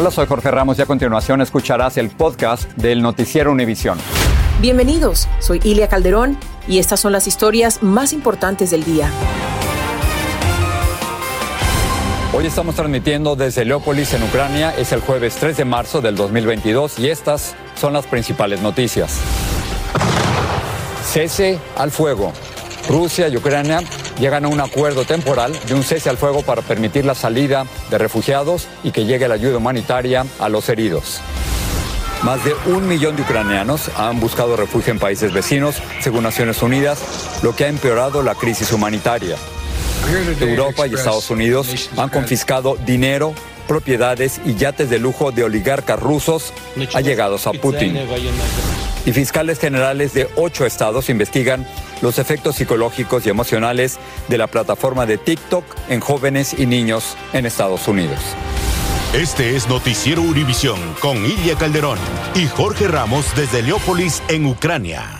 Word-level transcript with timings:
Hola, 0.00 0.12
soy 0.12 0.28
Jorge 0.28 0.52
Ramos 0.52 0.78
y 0.78 0.82
a 0.82 0.86
continuación 0.86 1.40
escucharás 1.40 1.96
el 1.96 2.10
podcast 2.10 2.70
del 2.76 3.02
Noticiero 3.02 3.50
Univisión. 3.50 3.98
Bienvenidos, 4.60 5.26
soy 5.40 5.60
Ilia 5.64 5.88
Calderón 5.88 6.38
y 6.68 6.78
estas 6.78 7.00
son 7.00 7.10
las 7.10 7.26
historias 7.26 7.82
más 7.82 8.12
importantes 8.12 8.70
del 8.70 8.84
día. 8.84 9.10
Hoy 12.32 12.46
estamos 12.46 12.76
transmitiendo 12.76 13.34
desde 13.34 13.64
Leópolis, 13.64 14.14
en 14.14 14.22
Ucrania. 14.22 14.72
Es 14.78 14.92
el 14.92 15.00
jueves 15.00 15.34
3 15.34 15.56
de 15.56 15.64
marzo 15.64 16.00
del 16.00 16.14
2022 16.14 17.00
y 17.00 17.08
estas 17.08 17.56
son 17.74 17.92
las 17.92 18.06
principales 18.06 18.62
noticias. 18.62 19.18
Cese 21.02 21.58
al 21.76 21.90
fuego. 21.90 22.32
Rusia 22.88 23.26
y 23.26 23.36
Ucrania 23.36 23.80
llegan 24.18 24.44
a 24.44 24.48
un 24.48 24.60
acuerdo 24.60 25.04
temporal 25.04 25.58
de 25.66 25.74
un 25.74 25.82
cese 25.82 26.08
al 26.08 26.16
fuego 26.16 26.42
para 26.42 26.62
permitir 26.62 27.04
la 27.04 27.14
salida 27.14 27.66
de 27.90 27.98
refugiados 27.98 28.68
y 28.82 28.90
que 28.90 29.04
llegue 29.04 29.28
la 29.28 29.34
ayuda 29.34 29.58
humanitaria 29.58 30.26
a 30.38 30.48
los 30.48 30.68
heridos. 30.68 31.20
Más 32.22 32.44
de 32.44 32.54
un 32.66 32.88
millón 32.88 33.14
de 33.14 33.22
ucranianos 33.22 33.90
han 33.96 34.18
buscado 34.18 34.56
refugio 34.56 34.92
en 34.92 34.98
países 34.98 35.32
vecinos, 35.32 35.76
según 36.00 36.24
Naciones 36.24 36.62
Unidas, 36.62 36.98
lo 37.42 37.54
que 37.54 37.64
ha 37.64 37.68
empeorado 37.68 38.22
la 38.22 38.34
crisis 38.34 38.72
humanitaria. 38.72 39.36
Europa 40.40 40.86
y 40.86 40.94
Estados 40.94 41.30
Unidos 41.30 41.90
han 41.96 42.08
confiscado 42.08 42.76
dinero, 42.84 43.34
propiedades 43.68 44.40
y 44.44 44.54
yates 44.54 44.90
de 44.90 44.98
lujo 44.98 45.30
de 45.30 45.44
oligarcas 45.44 46.00
rusos 46.00 46.52
allegados 46.94 47.46
a 47.46 47.52
Putin. 47.52 47.98
Y 49.08 49.12
fiscales 49.14 49.58
generales 49.58 50.12
de 50.12 50.28
ocho 50.36 50.66
estados 50.66 51.08
investigan 51.08 51.66
los 52.02 52.18
efectos 52.18 52.56
psicológicos 52.56 53.24
y 53.24 53.30
emocionales 53.30 53.98
de 54.28 54.36
la 54.36 54.48
plataforma 54.48 55.06
de 55.06 55.16
TikTok 55.16 55.64
en 55.88 56.00
jóvenes 56.00 56.52
y 56.58 56.66
niños 56.66 57.16
en 57.32 57.46
Estados 57.46 57.88
Unidos. 57.88 58.18
Este 59.14 59.56
es 59.56 59.66
Noticiero 59.66 60.20
Univisión 60.20 60.78
con 61.00 61.24
Ilia 61.24 61.54
Calderón 61.54 61.98
y 62.34 62.48
Jorge 62.48 62.86
Ramos 62.86 63.24
desde 63.34 63.62
Leópolis, 63.62 64.22
en 64.28 64.44
Ucrania. 64.44 65.17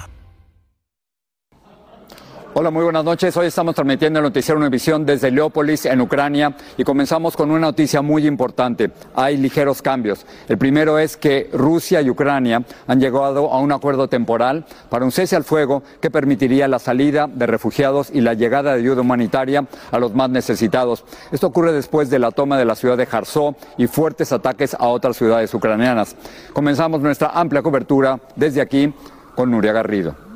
Hola, 2.60 2.72
muy 2.72 2.82
buenas 2.82 3.04
noches. 3.04 3.36
Hoy 3.36 3.46
estamos 3.46 3.76
transmitiendo 3.76 4.18
el 4.18 4.24
noticiero 4.24 4.58
Univisión 4.58 5.06
desde 5.06 5.30
Leópolis, 5.30 5.86
en 5.86 6.00
Ucrania, 6.00 6.56
y 6.76 6.82
comenzamos 6.82 7.36
con 7.36 7.52
una 7.52 7.60
noticia 7.60 8.02
muy 8.02 8.26
importante. 8.26 8.90
Hay 9.14 9.36
ligeros 9.36 9.80
cambios. 9.80 10.26
El 10.48 10.58
primero 10.58 10.98
es 10.98 11.16
que 11.16 11.48
Rusia 11.52 12.02
y 12.02 12.10
Ucrania 12.10 12.64
han 12.88 12.98
llegado 12.98 13.52
a 13.52 13.60
un 13.60 13.70
acuerdo 13.70 14.08
temporal 14.08 14.66
para 14.90 15.04
un 15.04 15.12
cese 15.12 15.36
al 15.36 15.44
fuego 15.44 15.84
que 16.00 16.10
permitiría 16.10 16.66
la 16.66 16.80
salida 16.80 17.28
de 17.32 17.46
refugiados 17.46 18.10
y 18.12 18.22
la 18.22 18.34
llegada 18.34 18.72
de 18.72 18.80
ayuda 18.80 19.02
humanitaria 19.02 19.64
a 19.92 19.98
los 20.00 20.12
más 20.16 20.28
necesitados. 20.28 21.04
Esto 21.30 21.46
ocurre 21.46 21.72
después 21.72 22.10
de 22.10 22.18
la 22.18 22.32
toma 22.32 22.58
de 22.58 22.64
la 22.64 22.74
ciudad 22.74 22.96
de 22.96 23.06
Jarzó 23.06 23.54
y 23.76 23.86
fuertes 23.86 24.32
ataques 24.32 24.74
a 24.74 24.88
otras 24.88 25.16
ciudades 25.16 25.54
ucranianas. 25.54 26.16
Comenzamos 26.52 27.00
nuestra 27.02 27.28
amplia 27.28 27.62
cobertura 27.62 28.18
desde 28.34 28.60
aquí 28.60 28.92
con 29.36 29.48
Nuria 29.48 29.72
Garrido. 29.72 30.27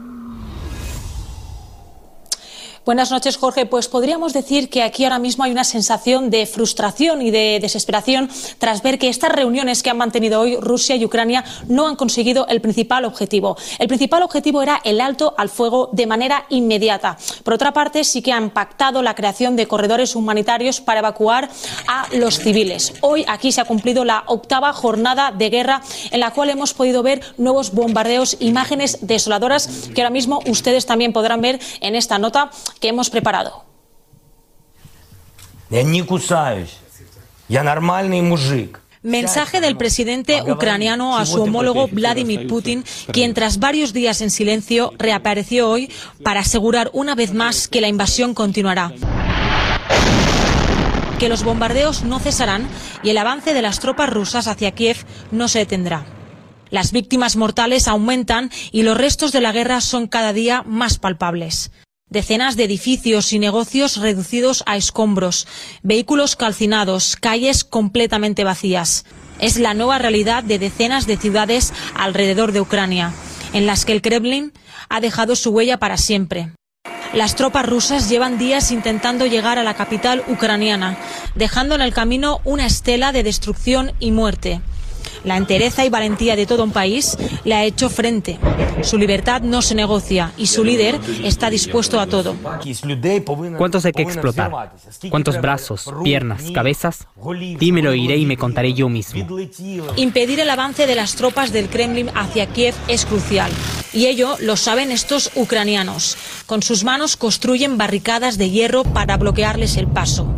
Buenas 2.84 3.12
noches, 3.12 3.36
Jorge. 3.36 3.64
Pues 3.64 3.86
podríamos 3.86 4.32
decir 4.32 4.68
que 4.68 4.82
aquí 4.82 5.04
ahora 5.04 5.20
mismo 5.20 5.44
hay 5.44 5.52
una 5.52 5.62
sensación 5.62 6.30
de 6.30 6.46
frustración 6.46 7.22
y 7.22 7.30
de 7.30 7.60
desesperación 7.62 8.28
tras 8.58 8.82
ver 8.82 8.98
que 8.98 9.08
estas 9.08 9.30
reuniones 9.30 9.84
que 9.84 9.90
han 9.90 9.98
mantenido 9.98 10.40
hoy 10.40 10.56
Rusia 10.56 10.96
y 10.96 11.04
Ucrania 11.04 11.44
no 11.68 11.86
han 11.86 11.94
conseguido 11.94 12.44
el 12.48 12.60
principal 12.60 13.04
objetivo. 13.04 13.56
El 13.78 13.86
principal 13.86 14.24
objetivo 14.24 14.62
era 14.62 14.80
el 14.82 15.00
alto 15.00 15.32
al 15.38 15.48
fuego 15.48 15.90
de 15.92 16.08
manera 16.08 16.44
inmediata. 16.48 17.16
Por 17.44 17.54
otra 17.54 17.72
parte, 17.72 18.02
sí 18.02 18.20
que 18.20 18.32
han 18.32 18.50
pactado 18.50 19.00
la 19.00 19.14
creación 19.14 19.54
de 19.54 19.68
corredores 19.68 20.16
humanitarios 20.16 20.80
para 20.80 20.98
evacuar 20.98 21.50
a 21.86 22.08
los 22.14 22.40
civiles. 22.40 22.94
Hoy 23.00 23.24
aquí 23.28 23.52
se 23.52 23.60
ha 23.60 23.64
cumplido 23.64 24.04
la 24.04 24.24
octava 24.26 24.72
jornada 24.72 25.30
de 25.30 25.50
guerra 25.50 25.82
en 26.10 26.18
la 26.18 26.32
cual 26.32 26.50
hemos 26.50 26.74
podido 26.74 27.04
ver 27.04 27.20
nuevos 27.38 27.72
bombardeos, 27.72 28.38
imágenes 28.40 28.98
desoladoras 29.02 29.68
que 29.94 30.00
ahora 30.00 30.10
mismo 30.10 30.40
ustedes 30.46 30.84
también 30.84 31.12
podrán 31.12 31.40
ver 31.40 31.60
en 31.80 31.94
esta 31.94 32.18
nota 32.18 32.50
que 32.82 32.88
hemos 32.88 33.08
preparado. 33.08 33.64
Mensaje 39.02 39.60
del 39.60 39.76
presidente 39.76 40.42
ucraniano 40.42 41.16
a 41.16 41.24
su 41.24 41.42
homólogo 41.42 41.88
Vladimir 41.88 42.46
Putin, 42.46 42.84
quien 43.12 43.32
tras 43.34 43.58
varios 43.58 43.92
días 43.92 44.20
en 44.20 44.30
silencio 44.30 44.92
reapareció 44.98 45.70
hoy 45.70 45.90
para 46.22 46.40
asegurar 46.40 46.90
una 46.92 47.14
vez 47.14 47.32
más 47.32 47.68
que 47.68 47.80
la 47.80 47.88
invasión 47.88 48.34
continuará 48.34 48.92
que 51.18 51.28
los 51.28 51.44
bombardeos 51.44 52.02
no 52.02 52.18
cesarán 52.18 52.66
y 53.04 53.10
el 53.10 53.18
avance 53.18 53.54
de 53.54 53.62
las 53.62 53.78
tropas 53.78 54.10
rusas 54.10 54.48
hacia 54.48 54.72
Kiev 54.72 54.96
no 55.30 55.46
se 55.46 55.60
detendrá. 55.60 56.04
Las 56.70 56.90
víctimas 56.90 57.36
mortales 57.36 57.86
aumentan 57.86 58.50
y 58.72 58.82
los 58.82 58.96
restos 58.96 59.30
de 59.30 59.40
la 59.40 59.52
guerra 59.52 59.80
son 59.80 60.08
cada 60.08 60.32
día 60.32 60.64
más 60.66 60.98
palpables. 60.98 61.70
Decenas 62.12 62.56
de 62.56 62.64
edificios 62.64 63.32
y 63.32 63.38
negocios 63.38 63.96
reducidos 63.96 64.62
a 64.66 64.76
escombros, 64.76 65.48
vehículos 65.82 66.36
calcinados, 66.36 67.16
calles 67.16 67.64
completamente 67.64 68.44
vacías. 68.44 69.06
Es 69.38 69.58
la 69.58 69.72
nueva 69.72 69.96
realidad 69.96 70.44
de 70.44 70.58
decenas 70.58 71.06
de 71.06 71.16
ciudades 71.16 71.72
alrededor 71.94 72.52
de 72.52 72.60
Ucrania, 72.60 73.14
en 73.54 73.64
las 73.64 73.86
que 73.86 73.92
el 73.92 74.02
Kremlin 74.02 74.52
ha 74.90 75.00
dejado 75.00 75.36
su 75.36 75.52
huella 75.52 75.78
para 75.78 75.96
siempre. 75.96 76.52
Las 77.14 77.34
tropas 77.34 77.64
rusas 77.64 78.10
llevan 78.10 78.36
días 78.36 78.72
intentando 78.72 79.24
llegar 79.24 79.58
a 79.58 79.62
la 79.62 79.72
capital 79.72 80.22
ucraniana, 80.28 80.98
dejando 81.34 81.74
en 81.76 81.80
el 81.80 81.94
camino 81.94 82.42
una 82.44 82.66
estela 82.66 83.12
de 83.12 83.22
destrucción 83.22 83.92
y 84.00 84.10
muerte. 84.10 84.60
La 85.24 85.36
entereza 85.36 85.84
y 85.84 85.90
valentía 85.90 86.36
de 86.36 86.46
todo 86.46 86.64
un 86.64 86.72
país 86.72 87.16
le 87.44 87.54
ha 87.54 87.64
hecho 87.64 87.88
frente. 87.88 88.38
Su 88.82 88.98
libertad 88.98 89.42
no 89.42 89.62
se 89.62 89.74
negocia 89.74 90.32
y 90.36 90.46
su 90.46 90.64
líder 90.64 90.98
está 91.24 91.50
dispuesto 91.50 92.00
a 92.00 92.06
todo. 92.06 92.34
¿Cuántos 93.56 93.84
hay 93.84 93.92
que 93.92 94.02
explotar? 94.02 94.72
¿Cuántos 95.10 95.40
brazos, 95.40 95.90
piernas, 96.02 96.50
cabezas? 96.52 97.06
Dímelo, 97.58 97.94
iré 97.94 98.16
y 98.16 98.26
me 98.26 98.36
contaré 98.36 98.72
yo 98.74 98.88
mismo. 98.88 99.26
Impedir 99.96 100.40
el 100.40 100.50
avance 100.50 100.86
de 100.86 100.94
las 100.94 101.14
tropas 101.14 101.52
del 101.52 101.68
Kremlin 101.68 102.10
hacia 102.14 102.46
Kiev 102.46 102.74
es 102.88 103.04
crucial. 103.06 103.50
Y 103.92 104.06
ello 104.06 104.36
lo 104.40 104.56
saben 104.56 104.90
estos 104.90 105.30
ucranianos. 105.34 106.16
Con 106.46 106.62
sus 106.62 106.82
manos 106.82 107.16
construyen 107.16 107.76
barricadas 107.76 108.38
de 108.38 108.50
hierro 108.50 108.84
para 108.84 109.16
bloquearles 109.18 109.76
el 109.76 109.86
paso. 109.86 110.31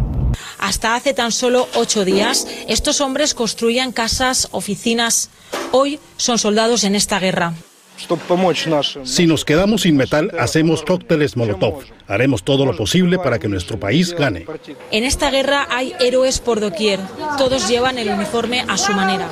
Hasta 0.65 0.95
hace 0.95 1.13
tan 1.13 1.31
solo 1.31 1.69
ocho 1.75 2.07
días, 2.07 2.47
estos 2.69 3.03
hombres 3.03 3.35
construían 3.35 3.93
casas, 3.93 4.49
oficinas. 4.51 5.29
Hoy 5.73 6.01
son 6.17 6.39
soldados 6.39 6.85
en 6.85 6.95
esta 6.95 7.21
guerra. 7.21 7.53
Si 9.05 9.27
nos 9.27 9.45
quedamos 9.45 9.83
sin 9.83 9.99
metal, 9.99 10.33
hacemos 10.41 10.83
cócteles 10.83 11.37
Molotov. 11.37 11.85
Haremos 12.09 12.45
todo 12.45 12.65
lo 12.65 12.75
posible 12.75 13.19
para 13.19 13.39
que 13.39 13.47
nuestro 13.47 13.79
país 13.79 14.15
gane. 14.15 14.47
En 14.91 15.05
esta 15.05 15.31
guerra 15.31 15.69
hay 15.69 15.93
héroes 16.01 16.39
por 16.41 16.61
doquier. 16.61 16.99
Todos 17.37 17.69
llevan 17.69 17.99
el 17.99 18.09
uniforme 18.09 18.65
a 18.67 18.79
su 18.79 18.95
manera. 18.95 19.29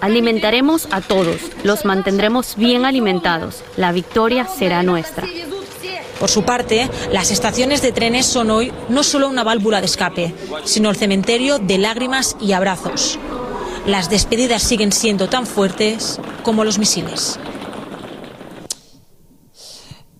Alimentaremos 0.00 0.88
a 0.90 1.00
todos. 1.00 1.36
Los 1.62 1.84
mantendremos 1.84 2.56
bien 2.56 2.84
alimentados. 2.86 3.62
La 3.76 3.92
victoria 3.92 4.48
será 4.48 4.82
nuestra. 4.82 5.28
Por 6.22 6.30
su 6.30 6.44
parte, 6.44 6.88
las 7.10 7.32
estaciones 7.32 7.82
de 7.82 7.90
trenes 7.90 8.26
son 8.26 8.52
hoy 8.52 8.72
no 8.88 9.02
solo 9.02 9.28
una 9.28 9.42
válvula 9.42 9.80
de 9.80 9.86
escape, 9.86 10.32
sino 10.62 10.88
el 10.88 10.94
cementerio 10.94 11.58
de 11.58 11.78
lágrimas 11.78 12.36
y 12.40 12.52
abrazos. 12.52 13.18
Las 13.86 14.08
despedidas 14.08 14.62
siguen 14.62 14.92
siendo 14.92 15.28
tan 15.28 15.46
fuertes 15.46 16.20
como 16.44 16.62
los 16.62 16.78
misiles. 16.78 17.40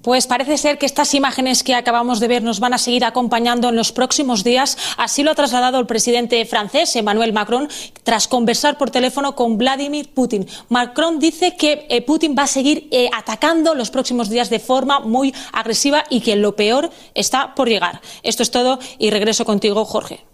Pues 0.03 0.27
parece 0.27 0.59
ser 0.59 0.79
que 0.79 0.87
estas 0.87 1.15
imágenes 1.15 1.63
que 1.63 1.75
acabamos 1.75 2.19
de 2.19 2.27
ver 2.27 2.43
nos 2.43 2.59
van 2.59 2.75
a 2.75 2.79
seguir 2.79 3.05
acompañando 3.05 3.69
en 3.69 3.77
los 3.77 3.93
próximos 3.93 4.43
días. 4.43 4.77
Así 4.99 5.23
lo 5.23 5.31
ha 5.31 5.35
trasladado 5.37 5.79
el 5.79 5.87
presidente 5.87 6.45
francés, 6.45 6.95
Emmanuel 6.97 7.33
Macron, 7.33 7.69
tras 8.03 8.27
conversar 8.27 8.79
por 8.79 8.91
teléfono 8.91 9.37
con 9.37 9.59
Vladimir 9.59 10.13
Putin. 10.13 10.47
Macron 10.69 11.21
dice 11.21 11.57
que 11.57 11.87
eh, 11.89 12.03
Putin 12.03 12.35
va 12.37 12.43
a 12.43 12.49
seguir 12.49 12.89
eh, 12.91 13.09
atacando 13.17 13.75
los 13.75 13.91
próximos 13.91 14.29
días 14.29 14.51
de 14.51 14.59
forma 14.59 14.99
muy 14.99 15.33
agresiva 15.53 16.05
y 16.11 16.21
que 16.21 16.35
lo 16.35 16.57
peor 16.57 16.91
está 17.15 17.55
por 17.55 17.69
llegar. 17.69 18.01
Esto 18.25 18.43
es 18.43 18.51
todo 18.51 18.81
y 18.99 19.11
regreso 19.11 19.45
contigo, 19.45 19.85
Jorge. 19.85 20.25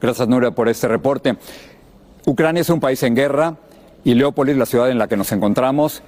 Gracias, 0.00 0.26
Nuria, 0.28 0.50
por 0.50 0.68
este 0.68 0.88
reporte. 0.88 1.36
Ucrania 2.26 2.62
es 2.62 2.70
un 2.70 2.80
país 2.80 3.02
en 3.04 3.14
guerra 3.14 3.56
y 4.04 4.14
Leópolis, 4.14 4.56
la 4.56 4.66
ciudad 4.66 4.90
en 4.90 4.98
la 4.98 5.08
que 5.08 5.16
nos 5.16 5.30
encontramos, 5.32 6.02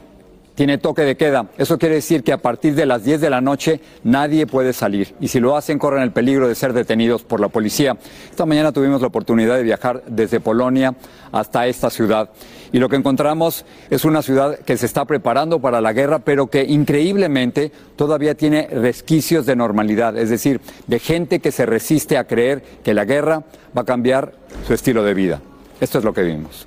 tiene 0.59 0.77
toque 0.77 1.03
de 1.03 1.17
queda. 1.17 1.47
Eso 1.57 1.79
quiere 1.79 1.95
decir 1.95 2.25
que 2.25 2.33
a 2.33 2.39
partir 2.39 2.75
de 2.75 2.85
las 2.85 3.05
10 3.05 3.21
de 3.21 3.31
la 3.31 3.41
noche 3.41 3.81
nadie 4.03 4.45
puede 4.45 4.73
salir 4.73 5.15
y 5.21 5.29
si 5.29 5.39
lo 5.39 5.57
hacen 5.57 5.79
corren 5.79 6.03
el 6.03 6.11
peligro 6.11 6.49
de 6.49 6.57
ser 6.57 6.73
detenidos 6.73 7.23
por 7.23 7.39
la 7.39 7.47
policía. 7.47 7.97
Esta 8.29 8.45
mañana 8.45 8.73
tuvimos 8.73 9.01
la 9.01 9.07
oportunidad 9.07 9.55
de 9.55 9.63
viajar 9.63 10.03
desde 10.09 10.41
Polonia 10.41 10.97
hasta 11.31 11.69
esta 11.69 11.91
ciudad 11.91 12.31
y 12.73 12.81
lo 12.81 12.89
que 12.89 12.97
encontramos 12.97 13.65
es 13.89 14.05
una 14.05 14.21
ciudad 14.21 14.59
que 14.59 14.77
se 14.77 14.87
está 14.87 15.05
preparando 15.05 15.61
para 15.61 15.81
la 15.81 15.93
guerra, 15.93 16.19
pero 16.19 16.49
que 16.49 16.65
increíblemente 16.65 17.71
todavía 17.95 18.35
tiene 18.35 18.67
resquicios 18.67 19.47
de 19.47 19.55
normalidad, 19.55 20.19
es 20.19 20.29
decir, 20.29 20.61
de 20.89 20.99
gente 20.99 21.39
que 21.39 21.53
se 21.53 21.67
resiste 21.67 22.19
a 22.19 22.27
creer 22.27 22.65
que 22.83 22.95
la 22.95 23.05
guerra 23.05 23.45
va 23.77 23.83
a 23.83 23.85
cambiar 23.85 24.33
su 24.67 24.75
estilo 24.75 25.05
de 25.05 25.15
vida. 25.15 25.41
Esto 25.81 25.99
es 25.99 26.05
lo 26.05 26.13
que 26.13 26.23
vimos. 26.23 26.67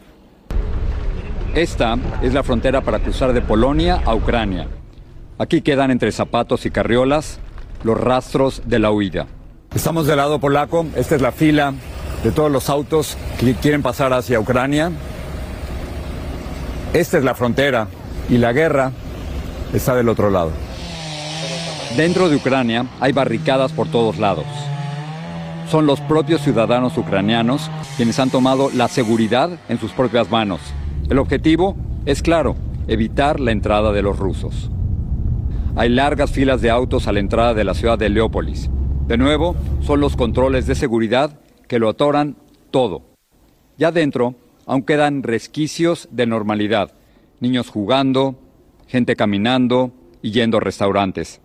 Esta 1.55 1.97
es 2.21 2.33
la 2.33 2.43
frontera 2.43 2.79
para 2.79 2.99
cruzar 2.99 3.33
de 3.33 3.41
Polonia 3.41 4.01
a 4.05 4.15
Ucrania. 4.15 4.67
Aquí 5.37 5.61
quedan 5.61 5.91
entre 5.91 6.13
zapatos 6.13 6.65
y 6.65 6.71
carriolas 6.71 7.39
los 7.83 7.99
rastros 7.99 8.61
de 8.65 8.79
la 8.79 8.89
huida. 8.89 9.27
Estamos 9.75 10.07
del 10.07 10.15
lado 10.15 10.39
polaco, 10.39 10.85
esta 10.95 11.15
es 11.15 11.21
la 11.21 11.33
fila 11.33 11.73
de 12.23 12.31
todos 12.31 12.49
los 12.49 12.69
autos 12.69 13.17
que 13.37 13.53
quieren 13.55 13.81
pasar 13.81 14.13
hacia 14.13 14.39
Ucrania. 14.39 14.93
Esta 16.93 17.17
es 17.17 17.23
la 17.25 17.35
frontera 17.35 17.87
y 18.29 18.37
la 18.37 18.53
guerra 18.53 18.93
está 19.73 19.93
del 19.93 20.07
otro 20.07 20.29
lado. 20.29 20.51
Dentro 21.97 22.29
de 22.29 22.37
Ucrania 22.37 22.85
hay 23.01 23.11
barricadas 23.11 23.73
por 23.73 23.89
todos 23.89 24.19
lados. 24.19 24.45
Son 25.69 25.85
los 25.85 25.99
propios 25.99 26.43
ciudadanos 26.43 26.97
ucranianos 26.97 27.69
quienes 27.97 28.19
han 28.19 28.29
tomado 28.29 28.69
la 28.73 28.87
seguridad 28.87 29.49
en 29.67 29.79
sus 29.81 29.91
propias 29.91 30.29
manos 30.31 30.61
el 31.09 31.19
objetivo 31.19 31.75
es 32.05 32.21
claro, 32.21 32.55
evitar 32.87 33.39
la 33.39 33.51
entrada 33.51 33.91
de 33.91 34.01
los 34.01 34.17
rusos. 34.17 34.69
Hay 35.75 35.89
largas 35.89 36.31
filas 36.31 36.61
de 36.61 36.69
autos 36.69 37.07
a 37.07 37.11
la 37.11 37.19
entrada 37.19 37.53
de 37.53 37.63
la 37.63 37.73
ciudad 37.73 37.97
de 37.97 38.09
Leópolis. 38.09 38.69
De 39.07 39.17
nuevo, 39.17 39.55
son 39.81 39.99
los 39.99 40.15
controles 40.15 40.67
de 40.67 40.75
seguridad 40.75 41.39
que 41.67 41.79
lo 41.79 41.89
atoran 41.89 42.35
todo. 42.71 43.03
Ya 43.77 43.91
dentro, 43.91 44.35
aún 44.65 44.83
quedan 44.83 45.23
resquicios 45.23 46.09
de 46.11 46.25
normalidad. 46.25 46.91
Niños 47.39 47.69
jugando, 47.69 48.39
gente 48.87 49.15
caminando 49.15 49.91
y 50.21 50.31
yendo 50.31 50.57
a 50.57 50.61
restaurantes. 50.61 51.41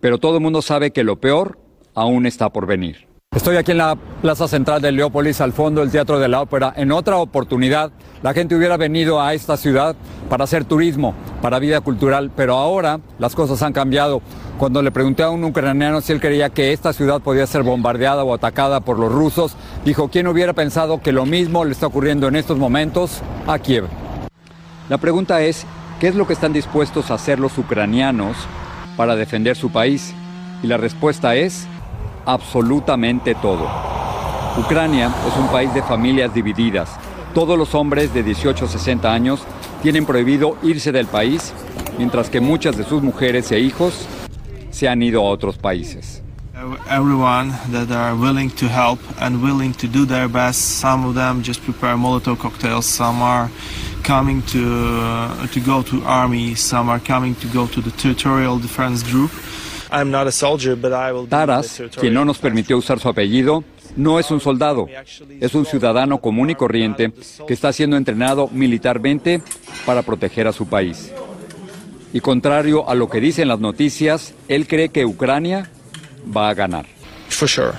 Pero 0.00 0.18
todo 0.18 0.36
el 0.36 0.42
mundo 0.42 0.60
sabe 0.60 0.90
que 0.90 1.04
lo 1.04 1.20
peor 1.20 1.58
aún 1.94 2.26
está 2.26 2.52
por 2.52 2.66
venir. 2.66 3.06
Estoy 3.34 3.56
aquí 3.56 3.72
en 3.72 3.78
la 3.78 3.96
plaza 4.22 4.46
central 4.46 4.80
de 4.80 4.92
Leópolis, 4.92 5.40
al 5.40 5.52
fondo 5.52 5.80
del 5.80 5.90
Teatro 5.90 6.20
de 6.20 6.28
la 6.28 6.40
Ópera. 6.40 6.72
En 6.76 6.92
otra 6.92 7.16
oportunidad, 7.16 7.90
la 8.22 8.32
gente 8.32 8.54
hubiera 8.54 8.76
venido 8.76 9.20
a 9.20 9.34
esta 9.34 9.56
ciudad 9.56 9.96
para 10.30 10.44
hacer 10.44 10.64
turismo, 10.64 11.14
para 11.42 11.58
vida 11.58 11.80
cultural, 11.80 12.30
pero 12.36 12.54
ahora 12.54 13.00
las 13.18 13.34
cosas 13.34 13.60
han 13.62 13.72
cambiado. 13.72 14.22
Cuando 14.56 14.82
le 14.82 14.92
pregunté 14.92 15.24
a 15.24 15.30
un 15.30 15.42
ucraniano 15.42 16.00
si 16.00 16.12
él 16.12 16.20
creía 16.20 16.50
que 16.50 16.72
esta 16.72 16.92
ciudad 16.92 17.20
podía 17.20 17.44
ser 17.48 17.64
bombardeada 17.64 18.22
o 18.22 18.32
atacada 18.32 18.78
por 18.78 19.00
los 19.00 19.10
rusos, 19.10 19.56
dijo, 19.84 20.08
¿quién 20.08 20.28
hubiera 20.28 20.52
pensado 20.52 21.02
que 21.02 21.10
lo 21.10 21.26
mismo 21.26 21.64
le 21.64 21.72
está 21.72 21.88
ocurriendo 21.88 22.28
en 22.28 22.36
estos 22.36 22.56
momentos 22.56 23.20
a 23.48 23.58
Kiev? 23.58 23.86
La 24.88 24.98
pregunta 24.98 25.42
es, 25.42 25.66
¿qué 25.98 26.06
es 26.06 26.14
lo 26.14 26.28
que 26.28 26.34
están 26.34 26.52
dispuestos 26.52 27.10
a 27.10 27.14
hacer 27.14 27.40
los 27.40 27.58
ucranianos 27.58 28.36
para 28.96 29.16
defender 29.16 29.56
su 29.56 29.72
país? 29.72 30.14
Y 30.62 30.68
la 30.68 30.76
respuesta 30.76 31.34
es 31.34 31.66
absolutamente 32.26 33.34
todo. 33.34 33.68
Ucrania 34.56 35.12
es 35.26 35.36
un 35.36 35.48
país 35.48 35.72
de 35.74 35.82
familias 35.82 36.32
divididas. 36.32 36.90
Todos 37.34 37.58
los 37.58 37.74
hombres 37.74 38.14
de 38.14 38.22
18 38.22 38.66
a 38.66 38.68
60 38.68 39.12
años 39.12 39.40
tienen 39.82 40.06
prohibido 40.06 40.56
irse 40.62 40.92
del 40.92 41.06
país, 41.06 41.52
mientras 41.98 42.30
que 42.30 42.40
muchas 42.40 42.76
de 42.76 42.84
sus 42.84 43.02
mujeres 43.02 43.50
e 43.50 43.58
hijos 43.58 44.06
se 44.70 44.88
han 44.88 45.02
ido 45.02 45.20
a 45.20 45.30
otros 45.30 45.58
países. 45.58 46.22
Everyone 46.88 47.52
that 47.72 47.90
are 47.90 48.14
willing 48.14 48.48
to 48.50 48.66
help 48.66 48.98
and 49.20 49.42
willing 49.42 49.72
to 49.74 49.86
do 49.86 50.06
their 50.06 50.28
best. 50.28 50.80
Some 50.80 51.06
of 51.06 51.14
them 51.14 51.42
just 51.42 51.62
prepare 51.62 51.96
Molotov 51.96 52.38
cocktails. 52.38 52.86
Some 52.86 53.22
are 53.22 53.50
coming 54.02 54.40
to 54.52 54.62
uh, 54.62 55.46
to 55.48 55.60
go 55.60 55.82
to 55.82 56.02
army. 56.06 56.54
Some 56.54 56.88
are 56.88 57.00
coming 57.00 57.34
to 57.36 57.48
go 57.48 57.66
to 57.66 57.80
the 57.82 57.90
territorial 57.90 58.58
defense 58.58 59.02
group. 59.02 59.30
Taras, 61.28 61.82
quien 62.00 62.14
no 62.14 62.24
nos 62.24 62.38
permitió 62.38 62.76
usar 62.76 62.98
su 62.98 63.08
apellido, 63.08 63.64
no 63.96 64.18
es 64.18 64.30
un 64.30 64.40
soldado, 64.40 64.86
es 65.40 65.54
un 65.54 65.66
ciudadano 65.66 66.18
común 66.18 66.50
y 66.50 66.54
corriente 66.54 67.12
que 67.46 67.54
está 67.54 67.72
siendo 67.72 67.96
entrenado 67.96 68.48
militarmente 68.48 69.42
para 69.86 70.02
proteger 70.02 70.46
a 70.46 70.52
su 70.52 70.66
país. 70.66 71.12
Y 72.12 72.20
contrario 72.20 72.88
a 72.88 72.94
lo 72.94 73.08
que 73.08 73.20
dicen 73.20 73.48
las 73.48 73.60
noticias, 73.60 74.34
él 74.48 74.66
cree 74.68 74.88
que 74.88 75.04
Ucrania 75.04 75.70
va 76.34 76.48
a 76.48 76.54
ganar. 76.54 76.86
For 77.28 77.48
sure. 77.48 77.72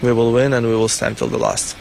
We 0.00 0.12
will 0.12 0.32
win 0.32 0.54
and 0.54 0.66
we 0.66 0.74
will 0.74 0.88
stand 0.88 1.16
till 1.16 1.28
the 1.28 1.38
last. 1.38 1.76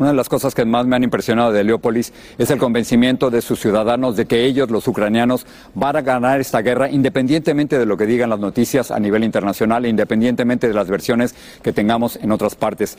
Una 0.00 0.12
de 0.12 0.16
las 0.16 0.30
cosas 0.30 0.54
que 0.54 0.64
más 0.64 0.86
me 0.86 0.96
han 0.96 1.04
impresionado 1.04 1.52
de 1.52 1.62
Leópolis 1.62 2.14
es 2.38 2.50
el 2.50 2.58
convencimiento 2.58 3.28
de 3.28 3.42
sus 3.42 3.60
ciudadanos 3.60 4.16
de 4.16 4.24
que 4.24 4.46
ellos, 4.46 4.70
los 4.70 4.88
ucranianos, 4.88 5.44
van 5.74 5.94
a 5.94 6.00
ganar 6.00 6.40
esta 6.40 6.62
guerra 6.62 6.90
independientemente 6.90 7.78
de 7.78 7.84
lo 7.84 7.98
que 7.98 8.06
digan 8.06 8.30
las 8.30 8.40
noticias 8.40 8.90
a 8.90 8.98
nivel 8.98 9.24
internacional 9.24 9.84
e 9.84 9.90
independientemente 9.90 10.68
de 10.68 10.72
las 10.72 10.88
versiones 10.88 11.34
que 11.62 11.74
tengamos 11.74 12.16
en 12.16 12.32
otras 12.32 12.54
partes. 12.54 12.96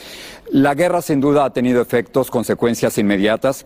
La 0.51 0.75
guerra 0.75 1.01
sin 1.01 1.21
duda 1.21 1.43
ha 1.43 1.49
tenido 1.49 1.81
efectos, 1.81 2.29
consecuencias 2.29 2.99
inmediatas. 2.99 3.65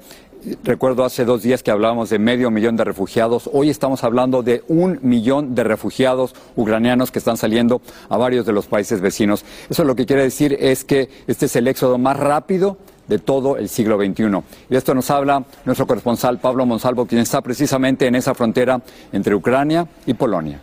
Recuerdo 0.63 1.03
hace 1.03 1.25
dos 1.25 1.41
días 1.41 1.61
que 1.61 1.71
hablábamos 1.71 2.11
de 2.11 2.19
medio 2.19 2.51
millón 2.51 2.77
de 2.77 2.85
refugiados. 2.85 3.49
Hoy 3.51 3.69
estamos 3.69 4.05
hablando 4.05 4.43
de 4.43 4.63
un 4.69 4.97
millón 5.01 5.55
de 5.55 5.65
refugiados 5.65 6.35
ucranianos 6.55 7.11
que 7.11 7.19
están 7.19 7.35
saliendo 7.35 7.81
a 8.07 8.15
varios 8.15 8.45
de 8.45 8.53
los 8.53 8.67
países 8.67 9.01
vecinos. 9.01 9.43
Eso 9.69 9.83
lo 9.83 9.93
que 9.97 10.05
quiere 10.05 10.21
decir 10.23 10.55
es 10.57 10.85
que 10.85 11.09
este 11.27 11.47
es 11.47 11.55
el 11.57 11.67
éxodo 11.67 11.97
más 11.97 12.15
rápido 12.15 12.77
de 13.07 13.19
todo 13.19 13.57
el 13.57 13.69
siglo 13.69 13.97
XXI. 13.97 14.23
Y 14.69 14.71
de 14.71 14.77
esto 14.77 14.93
nos 14.93 15.09
habla 15.11 15.43
nuestro 15.65 15.87
corresponsal 15.87 16.39
Pablo 16.39 16.65
Monsalvo, 16.65 17.05
quien 17.05 17.21
está 17.21 17.41
precisamente 17.41 18.07
en 18.07 18.15
esa 18.15 18.33
frontera 18.33 18.81
entre 19.11 19.35
Ucrania 19.35 19.87
y 20.05 20.13
Polonia. 20.13 20.59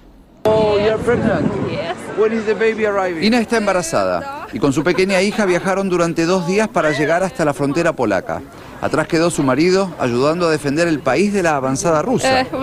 Ina 3.20 3.40
está 3.40 3.56
embarazada 3.56 4.46
y 4.52 4.58
con 4.58 4.72
su 4.72 4.82
pequeña 4.82 5.22
hija 5.22 5.46
viajaron 5.46 5.88
durante 5.88 6.26
dos 6.26 6.46
días 6.46 6.68
para 6.68 6.90
llegar 6.90 7.22
hasta 7.22 7.44
la 7.44 7.54
frontera 7.54 7.92
polaca. 7.92 8.42
Atrás 8.80 9.06
quedó 9.06 9.30
su 9.30 9.44
marido 9.44 9.94
ayudando 9.98 10.48
a 10.48 10.50
defender 10.50 10.88
el 10.88 10.98
país 10.98 11.32
de 11.32 11.44
la 11.44 11.56
avanzada 11.56 12.02
rusa. 12.02 12.46
Uh, 12.52 12.56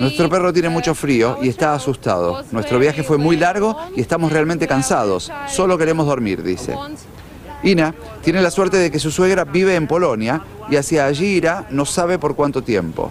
nuestro 0.00 0.28
perro 0.28 0.52
tiene 0.52 0.68
mucho 0.68 0.94
frío 0.94 1.38
y 1.42 1.48
está 1.48 1.74
asustado. 1.74 2.42
Nuestro 2.50 2.78
viaje 2.78 3.02
fue 3.02 3.18
muy 3.18 3.36
largo 3.36 3.76
y 3.94 4.00
estamos 4.00 4.32
realmente 4.32 4.66
cansados. 4.66 5.30
Solo 5.46 5.76
queremos 5.78 6.06
dormir, 6.06 6.42
dice. 6.42 6.74
Ina 7.62 7.94
tiene 8.22 8.40
la 8.40 8.50
suerte 8.50 8.78
de 8.78 8.90
que 8.90 8.98
su 8.98 9.10
suegra 9.10 9.44
vive 9.44 9.74
en 9.74 9.86
Polonia 9.86 10.42
y 10.70 10.76
hacia 10.76 11.04
allí 11.04 11.26
irá 11.26 11.66
no 11.70 11.84
sabe 11.84 12.18
por 12.18 12.34
cuánto 12.34 12.62
tiempo. 12.62 13.10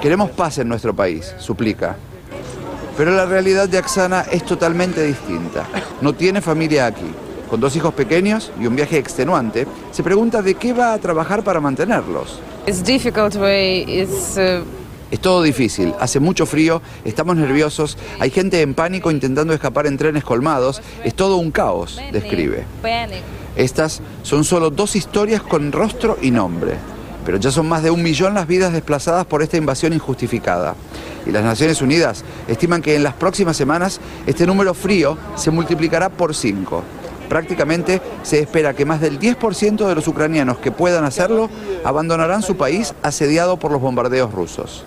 Queremos 0.00 0.30
paz 0.30 0.58
en 0.58 0.68
nuestro 0.68 0.94
país, 0.94 1.34
suplica. 1.38 1.96
Pero 2.96 3.12
la 3.12 3.26
realidad 3.26 3.68
de 3.68 3.78
Aksana 3.78 4.22
es 4.32 4.44
totalmente 4.44 5.04
distinta. 5.04 5.66
No 6.00 6.14
tiene 6.14 6.40
familia 6.40 6.86
aquí. 6.86 7.06
Con 7.48 7.60
dos 7.60 7.76
hijos 7.76 7.94
pequeños 7.94 8.50
y 8.60 8.66
un 8.66 8.74
viaje 8.74 8.98
extenuante, 8.98 9.66
se 9.92 10.02
pregunta 10.02 10.42
de 10.42 10.54
qué 10.54 10.72
va 10.72 10.92
a 10.92 10.98
trabajar 10.98 11.44
para 11.44 11.60
mantenerlos. 11.60 12.40
Uh, 12.68 14.64
es 15.10 15.20
todo 15.20 15.42
difícil, 15.42 15.94
hace 15.98 16.20
mucho 16.20 16.44
frío, 16.44 16.82
estamos 17.02 17.36
nerviosos, 17.36 17.96
hay 18.20 18.30
gente 18.30 18.60
en 18.60 18.74
pánico 18.74 19.10
intentando 19.10 19.54
escapar 19.54 19.86
en 19.86 19.96
trenes 19.96 20.22
colmados, 20.22 20.82
es 21.02 21.14
todo 21.14 21.38
un 21.38 21.50
caos, 21.50 21.98
describe. 22.12 22.66
Estas 23.56 24.02
son 24.22 24.44
solo 24.44 24.68
dos 24.68 24.96
historias 24.96 25.40
con 25.40 25.72
rostro 25.72 26.18
y 26.20 26.30
nombre, 26.30 26.74
pero 27.24 27.38
ya 27.38 27.50
son 27.50 27.66
más 27.70 27.82
de 27.82 27.90
un 27.90 28.02
millón 28.02 28.34
las 28.34 28.46
vidas 28.46 28.74
desplazadas 28.74 29.24
por 29.24 29.42
esta 29.42 29.56
invasión 29.56 29.94
injustificada. 29.94 30.74
Y 31.26 31.30
las 31.30 31.44
Naciones 31.44 31.80
Unidas 31.80 32.22
estiman 32.48 32.82
que 32.82 32.96
en 32.96 33.02
las 33.02 33.14
próximas 33.14 33.56
semanas 33.56 33.98
este 34.26 34.46
número 34.46 34.74
frío 34.74 35.16
se 35.36 35.50
multiplicará 35.50 36.10
por 36.10 36.34
cinco. 36.34 36.84
Prácticamente 37.28 38.00
se 38.22 38.40
espera 38.40 38.74
que 38.74 38.84
más 38.84 39.00
del 39.00 39.18
10% 39.18 39.86
de 39.86 39.94
los 39.94 40.08
ucranianos 40.08 40.58
que 40.58 40.72
puedan 40.72 41.04
hacerlo 41.04 41.50
abandonarán 41.84 42.42
su 42.42 42.56
país 42.56 42.94
asediado 43.02 43.58
por 43.58 43.70
los 43.70 43.80
bombardeos 43.80 44.32
rusos. 44.32 44.84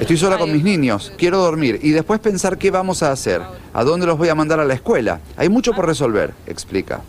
Estoy 0.00 0.16
sola 0.16 0.36
con 0.36 0.52
mis 0.52 0.64
niños, 0.64 1.12
quiero 1.16 1.38
dormir 1.38 1.78
y 1.82 1.90
después 1.90 2.18
pensar 2.18 2.58
qué 2.58 2.72
vamos 2.72 3.02
a 3.02 3.12
hacer, 3.12 3.40
a 3.72 3.84
dónde 3.84 4.06
los 4.06 4.18
voy 4.18 4.28
a 4.28 4.34
mandar 4.34 4.58
a 4.58 4.64
la 4.64 4.74
escuela. 4.74 5.20
Hay 5.36 5.48
mucho 5.48 5.72
por 5.72 5.86
resolver, 5.86 6.34
explica. 6.46 7.00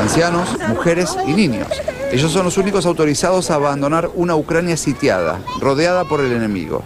Ancianos, 0.00 0.56
mujeres 0.68 1.16
y 1.28 1.32
niños. 1.32 1.68
Ellos 2.10 2.32
son 2.32 2.44
los 2.44 2.58
únicos 2.58 2.84
autorizados 2.86 3.52
a 3.52 3.54
abandonar 3.54 4.10
una 4.16 4.34
Ucrania 4.34 4.76
sitiada, 4.76 5.38
rodeada 5.60 6.04
por 6.04 6.20
el 6.20 6.32
enemigo. 6.32 6.82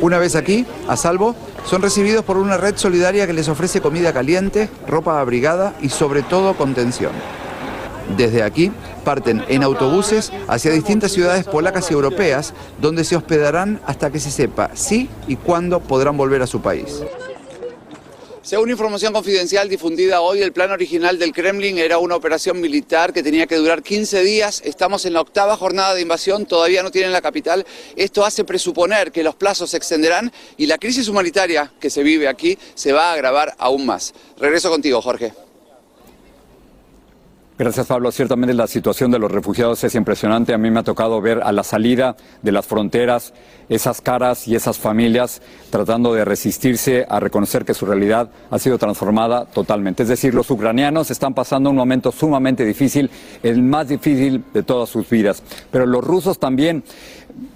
Una 0.00 0.18
vez 0.18 0.34
aquí, 0.34 0.64
a 0.88 0.96
salvo, 0.96 1.34
son 1.66 1.82
recibidos 1.82 2.24
por 2.24 2.38
una 2.38 2.56
red 2.56 2.76
solidaria 2.76 3.26
que 3.26 3.34
les 3.34 3.48
ofrece 3.48 3.82
comida 3.82 4.12
caliente, 4.14 4.70
ropa 4.88 5.20
abrigada 5.20 5.74
y 5.82 5.90
sobre 5.90 6.22
todo 6.22 6.56
contención. 6.56 7.12
Desde 8.16 8.42
aquí 8.42 8.72
parten 9.04 9.44
en 9.48 9.62
autobuses 9.62 10.32
hacia 10.48 10.72
distintas 10.72 11.12
ciudades 11.12 11.44
polacas 11.44 11.90
y 11.90 11.94
europeas, 11.94 12.54
donde 12.80 13.04
se 13.04 13.14
hospedarán 13.14 13.80
hasta 13.86 14.10
que 14.10 14.20
se 14.20 14.30
sepa 14.30 14.70
si 14.74 15.10
y 15.28 15.36
cuándo 15.36 15.80
podrán 15.80 16.16
volver 16.16 16.40
a 16.42 16.46
su 16.46 16.60
país. 16.60 17.02
Según 18.50 18.68
información 18.68 19.12
confidencial 19.12 19.68
difundida 19.68 20.22
hoy, 20.22 20.42
el 20.42 20.52
plan 20.52 20.72
original 20.72 21.20
del 21.20 21.32
Kremlin 21.32 21.78
era 21.78 21.98
una 21.98 22.16
operación 22.16 22.60
militar 22.60 23.12
que 23.12 23.22
tenía 23.22 23.46
que 23.46 23.54
durar 23.54 23.80
15 23.80 24.24
días. 24.24 24.60
Estamos 24.64 25.04
en 25.04 25.12
la 25.12 25.20
octava 25.20 25.56
jornada 25.56 25.94
de 25.94 26.00
invasión, 26.00 26.46
todavía 26.46 26.82
no 26.82 26.90
tienen 26.90 27.12
la 27.12 27.22
capital. 27.22 27.64
Esto 27.94 28.24
hace 28.24 28.42
presuponer 28.42 29.12
que 29.12 29.22
los 29.22 29.36
plazos 29.36 29.70
se 29.70 29.76
extenderán 29.76 30.32
y 30.56 30.66
la 30.66 30.78
crisis 30.78 31.06
humanitaria 31.06 31.72
que 31.78 31.90
se 31.90 32.02
vive 32.02 32.26
aquí 32.26 32.58
se 32.74 32.92
va 32.92 33.10
a 33.10 33.12
agravar 33.12 33.54
aún 33.56 33.86
más. 33.86 34.14
Regreso 34.36 34.68
contigo, 34.68 35.00
Jorge. 35.00 35.32
Gracias, 37.60 37.88
Pablo. 37.88 38.10
Ciertamente 38.10 38.54
la 38.54 38.66
situación 38.66 39.10
de 39.10 39.18
los 39.18 39.30
refugiados 39.30 39.84
es 39.84 39.94
impresionante. 39.94 40.54
A 40.54 40.56
mí 40.56 40.70
me 40.70 40.80
ha 40.80 40.82
tocado 40.82 41.20
ver 41.20 41.42
a 41.42 41.52
la 41.52 41.62
salida 41.62 42.16
de 42.40 42.52
las 42.52 42.66
fronteras 42.66 43.34
esas 43.68 44.00
caras 44.00 44.48
y 44.48 44.54
esas 44.54 44.78
familias 44.78 45.42
tratando 45.68 46.14
de 46.14 46.24
resistirse 46.24 47.04
a 47.06 47.20
reconocer 47.20 47.66
que 47.66 47.74
su 47.74 47.84
realidad 47.84 48.30
ha 48.50 48.58
sido 48.58 48.78
transformada 48.78 49.44
totalmente. 49.44 50.04
Es 50.04 50.08
decir, 50.08 50.32
los 50.32 50.50
ucranianos 50.50 51.10
están 51.10 51.34
pasando 51.34 51.68
un 51.68 51.76
momento 51.76 52.12
sumamente 52.12 52.64
difícil, 52.64 53.10
el 53.42 53.62
más 53.62 53.88
difícil 53.88 54.42
de 54.54 54.62
todas 54.62 54.88
sus 54.88 55.06
vidas. 55.10 55.42
Pero 55.70 55.84
los 55.84 56.02
rusos 56.02 56.38
también 56.38 56.82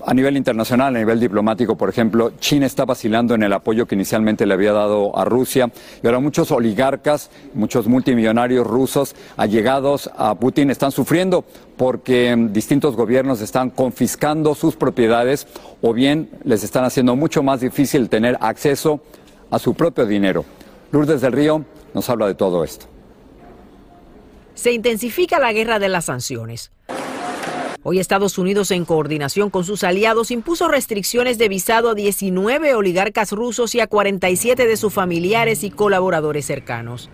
a 0.07 0.15
nivel 0.15 0.37
internacional, 0.37 0.95
a 0.95 0.99
nivel 0.99 1.21
diplomático, 1.21 1.77
por 1.77 1.89
ejemplo, 1.89 2.33
China 2.39 2.67
está 2.67 2.85
vacilando 2.85 3.35
en 3.35 3.43
el 3.43 3.53
apoyo 3.53 3.87
que 3.87 3.95
inicialmente 3.95 4.47
le 4.47 4.55
había 4.55 4.73
dado 4.73 5.17
a 5.17 5.25
Rusia 5.25 5.71
y 6.03 6.07
ahora 6.07 6.21
muchos 6.21 6.51
oligarcas, 6.51 7.31
muchos 7.55 7.87
multimillonarios 7.87 8.67
rusos 8.67 9.15
allegados 9.37 10.11
a 10.17 10.35
Putin 10.35 10.71
están 10.71 10.93
sufriendo 10.93 11.45
porque 11.77 12.35
distintos 12.51 12.97
gobiernos 12.97 13.41
están 13.41 13.71
confiscando 13.71 14.55
sus 14.55 14.77
propiedades 14.77 15.47
o 15.83 15.93
bien 15.93 16.31
les 16.45 16.65
están 16.65 16.85
haciendo 16.85 17.17
mucho 17.17 17.43
más 17.43 17.61
difícil 17.61 18.09
tener 18.09 18.39
acceso 18.41 19.01
a 19.51 19.59
su 19.59 19.75
propio 19.75 20.07
dinero. 20.07 20.45
Lourdes 20.93 21.21
del 21.21 21.33
Río 21.33 21.65
nos 21.93 22.09
habla 22.09 22.27
de 22.27 22.35
todo 22.35 22.65
esto. 22.65 22.87
Se 24.55 24.73
intensifica 24.73 25.39
la 25.39 25.53
guerra 25.53 25.79
de 25.79 25.89
las 25.89 26.07
sanciones. 26.07 26.71
Hoy 27.87 27.99
Estados 27.99 28.39
Unidos, 28.39 28.71
en 28.71 28.87
coordinación 28.87 29.51
con 29.51 29.63
sus 29.63 29.85
aliados, 29.85 30.31
impuso 30.31 30.69
restricciones 30.69 31.37
de 31.37 31.51
visado 31.51 31.91
a 31.91 31.95
19 31.95 32.73
oligarcas 32.73 33.31
rusos 33.31 33.75
y 33.75 33.81
a 33.81 33.87
47 33.87 34.67
de 34.67 34.79
sus 34.79 34.91
familiares 34.91 35.63
y 35.65 35.71
colaboradores 35.71 36.47
cercanos. 36.47 37.11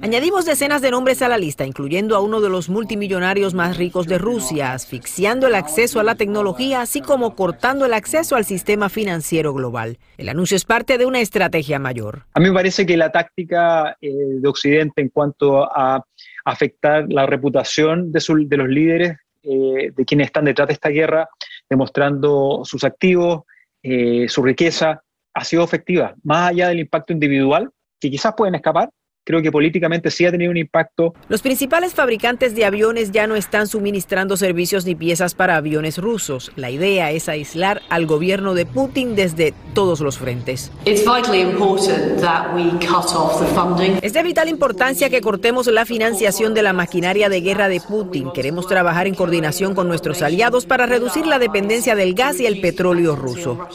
Añadimos 0.00 0.46
decenas 0.46 0.80
de 0.80 0.90
nombres 0.90 1.20
a 1.20 1.28
la 1.28 1.36
lista, 1.36 1.66
incluyendo 1.66 2.16
a 2.16 2.20
uno 2.20 2.40
de 2.40 2.48
los 2.48 2.70
multimillonarios 2.70 3.52
más 3.52 3.76
ricos 3.76 4.06
de 4.06 4.16
Rusia, 4.16 4.72
asfixiando 4.72 5.48
el 5.48 5.54
acceso 5.54 6.00
a 6.00 6.02
la 6.02 6.14
tecnología, 6.14 6.80
así 6.80 7.02
como 7.02 7.36
cortando 7.36 7.84
el 7.84 7.92
acceso 7.92 8.36
al 8.36 8.46
sistema 8.46 8.88
financiero 8.88 9.52
global. 9.52 9.98
El 10.16 10.30
anuncio 10.30 10.56
es 10.56 10.64
parte 10.64 10.96
de 10.96 11.04
una 11.04 11.20
estrategia 11.20 11.78
mayor. 11.78 12.22
A 12.32 12.40
mí 12.40 12.48
me 12.48 12.54
parece 12.54 12.86
que 12.86 12.96
la 12.96 13.12
táctica 13.12 13.98
eh, 14.00 14.10
de 14.40 14.48
Occidente 14.48 15.02
en 15.02 15.10
cuanto 15.10 15.64
a 15.64 16.02
afectar 16.46 17.04
la 17.10 17.26
reputación 17.26 18.12
de, 18.12 18.20
de 18.46 18.56
los 18.56 18.68
líderes 18.68 19.18
eh, 19.42 19.92
de 19.94 20.04
quienes 20.04 20.26
están 20.26 20.44
detrás 20.44 20.68
de 20.68 20.74
esta 20.74 20.88
guerra, 20.88 21.28
demostrando 21.68 22.62
sus 22.64 22.84
activos, 22.84 23.42
eh, 23.82 24.26
su 24.28 24.42
riqueza, 24.42 25.02
ha 25.34 25.44
sido 25.44 25.64
efectiva, 25.64 26.14
más 26.22 26.50
allá 26.50 26.68
del 26.68 26.80
impacto 26.80 27.12
individual, 27.12 27.70
que 27.98 28.10
quizás 28.10 28.34
pueden 28.36 28.54
escapar, 28.54 28.90
creo 29.24 29.42
que 29.42 29.52
políticamente 29.52 30.10
sí 30.10 30.24
ha 30.26 30.30
tenido 30.30 30.50
un 30.50 30.56
impacto. 30.56 31.14
Los 31.28 31.42
principales 31.42 31.94
fabricantes 31.94 32.54
de 32.54 32.64
aviones 32.64 33.12
ya 33.12 33.26
no 33.26 33.36
están 33.36 33.66
suministrando 33.66 34.36
servicios 34.36 34.84
ni 34.84 34.94
piezas 34.94 35.34
para 35.34 35.56
aviones 35.56 35.98
rusos. 35.98 36.52
La 36.56 36.70
idea 36.70 37.10
es 37.10 37.28
aislar 37.28 37.82
al 37.88 38.06
gobierno 38.06 38.54
de 38.54 38.66
Putin 38.66 39.14
desde 39.14 39.54
todos 39.74 40.00
los 40.00 40.18
frentes. 40.18 40.72
Es 44.02 44.12
de 44.12 44.22
vital 44.22 44.48
importancia 44.48 45.10
que 45.10 45.20
cortemos 45.20 45.66
la 45.68 45.84
financiación 45.86 46.54
de 46.54 46.62
la 46.62 46.72
maquinaria 46.72 47.28
de 47.28 47.40
guerra 47.40 47.68
de 47.68 47.80
Putin. 47.80 48.30
Queremos 48.32 48.66
trabajar 48.66 49.06
en 49.06 49.14
coordinación 49.14 49.74
con 49.74 49.88
nuestros 49.88 50.22
aliados 50.22 50.66
para 50.66 50.86
reducir 50.86 51.26
la 51.26 51.38
dependencia 51.38 51.94
del 51.94 52.14
gas 52.14 52.40
y 52.40 52.46
el 52.46 52.60
petróleo 52.60 53.16
ruso. 53.16 53.68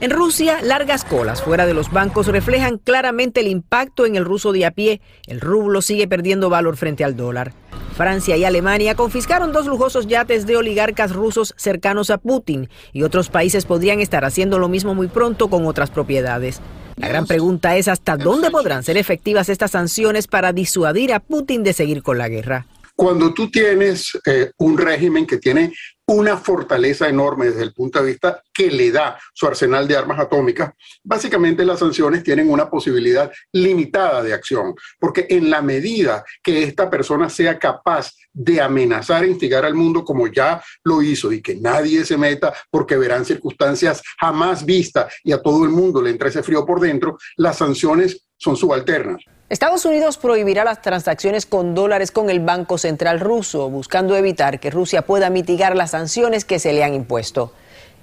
En 0.00 0.10
Rusia, 0.10 0.62
largas 0.62 1.04
colas 1.04 1.42
fuera 1.42 1.66
de 1.66 1.74
los 1.74 1.92
bancos 1.92 2.26
reflejan 2.26 2.78
claramente 2.78 3.40
el 3.40 3.48
impacto 3.48 4.06
en 4.06 4.16
el 4.16 4.24
ruso 4.24 4.50
de 4.50 4.64
a 4.64 4.70
pie. 4.70 5.02
El 5.26 5.42
rublo 5.42 5.82
sigue 5.82 6.08
perdiendo 6.08 6.48
valor 6.48 6.78
frente 6.78 7.04
al 7.04 7.16
dólar. 7.16 7.52
Francia 7.98 8.34
y 8.38 8.44
Alemania 8.44 8.94
confiscaron 8.94 9.52
dos 9.52 9.66
lujosos 9.66 10.06
yates 10.06 10.46
de 10.46 10.56
oligarcas 10.56 11.12
rusos 11.12 11.52
cercanos 11.58 12.08
a 12.08 12.16
Putin 12.16 12.70
y 12.94 13.02
otros 13.02 13.28
países 13.28 13.66
podrían 13.66 14.00
estar 14.00 14.24
haciendo 14.24 14.58
lo 14.58 14.70
mismo 14.70 14.94
muy 14.94 15.08
pronto 15.08 15.50
con 15.50 15.66
otras 15.66 15.90
propiedades. 15.90 16.62
La 16.96 17.08
gran 17.08 17.26
pregunta 17.26 17.76
es 17.76 17.86
hasta 17.86 18.16
dónde 18.16 18.50
podrán 18.50 18.82
ser 18.82 18.96
efectivas 18.96 19.50
estas 19.50 19.72
sanciones 19.72 20.28
para 20.28 20.54
disuadir 20.54 21.12
a 21.12 21.20
Putin 21.20 21.62
de 21.62 21.74
seguir 21.74 22.02
con 22.02 22.16
la 22.16 22.30
guerra. 22.30 22.66
Cuando 22.96 23.34
tú 23.34 23.50
tienes 23.50 24.12
eh, 24.26 24.50
un 24.58 24.78
régimen 24.78 25.26
que 25.26 25.38
tiene 25.38 25.74
una 26.10 26.36
fortaleza 26.36 27.08
enorme 27.08 27.46
desde 27.46 27.62
el 27.62 27.72
punto 27.72 28.00
de 28.00 28.06
vista 28.10 28.42
que 28.52 28.68
le 28.68 28.90
da 28.90 29.16
su 29.32 29.46
arsenal 29.46 29.86
de 29.86 29.96
armas 29.96 30.18
atómicas, 30.18 30.72
básicamente 31.04 31.64
las 31.64 31.78
sanciones 31.78 32.24
tienen 32.24 32.50
una 32.50 32.68
posibilidad 32.68 33.30
limitada 33.52 34.20
de 34.20 34.34
acción, 34.34 34.74
porque 34.98 35.26
en 35.30 35.50
la 35.50 35.62
medida 35.62 36.24
que 36.42 36.64
esta 36.64 36.90
persona 36.90 37.30
sea 37.30 37.60
capaz 37.60 38.12
de 38.32 38.60
amenazar 38.60 39.22
e 39.22 39.28
instigar 39.28 39.64
al 39.64 39.74
mundo 39.74 40.04
como 40.04 40.26
ya 40.26 40.60
lo 40.82 41.00
hizo 41.00 41.30
y 41.30 41.40
que 41.40 41.54
nadie 41.54 42.04
se 42.04 42.16
meta 42.16 42.52
porque 42.72 42.96
verán 42.96 43.24
circunstancias 43.24 44.02
jamás 44.18 44.66
vistas 44.66 45.14
y 45.22 45.30
a 45.30 45.40
todo 45.40 45.62
el 45.64 45.70
mundo 45.70 46.02
le 46.02 46.10
entra 46.10 46.28
ese 46.28 46.42
frío 46.42 46.66
por 46.66 46.80
dentro, 46.80 47.18
las 47.36 47.58
sanciones 47.58 48.26
son 48.36 48.56
subalternas. 48.56 49.22
Estados 49.50 49.84
Unidos 49.84 50.16
prohibirá 50.16 50.62
las 50.62 50.80
transacciones 50.80 51.44
con 51.44 51.74
dólares 51.74 52.12
con 52.12 52.30
el 52.30 52.38
Banco 52.38 52.78
Central 52.78 53.18
ruso, 53.18 53.68
buscando 53.68 54.16
evitar 54.16 54.60
que 54.60 54.70
Rusia 54.70 55.02
pueda 55.02 55.28
mitigar 55.28 55.74
las 55.74 55.90
sanciones 55.90 56.44
que 56.44 56.60
se 56.60 56.72
le 56.72 56.84
han 56.84 56.94
impuesto. 56.94 57.52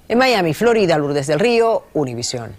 En 0.08 0.18
Miami, 0.18 0.52
Florida, 0.52 0.98
Lourdes 0.98 1.26
del 1.26 1.40
Río, 1.40 1.84
Univisión. 1.94 2.54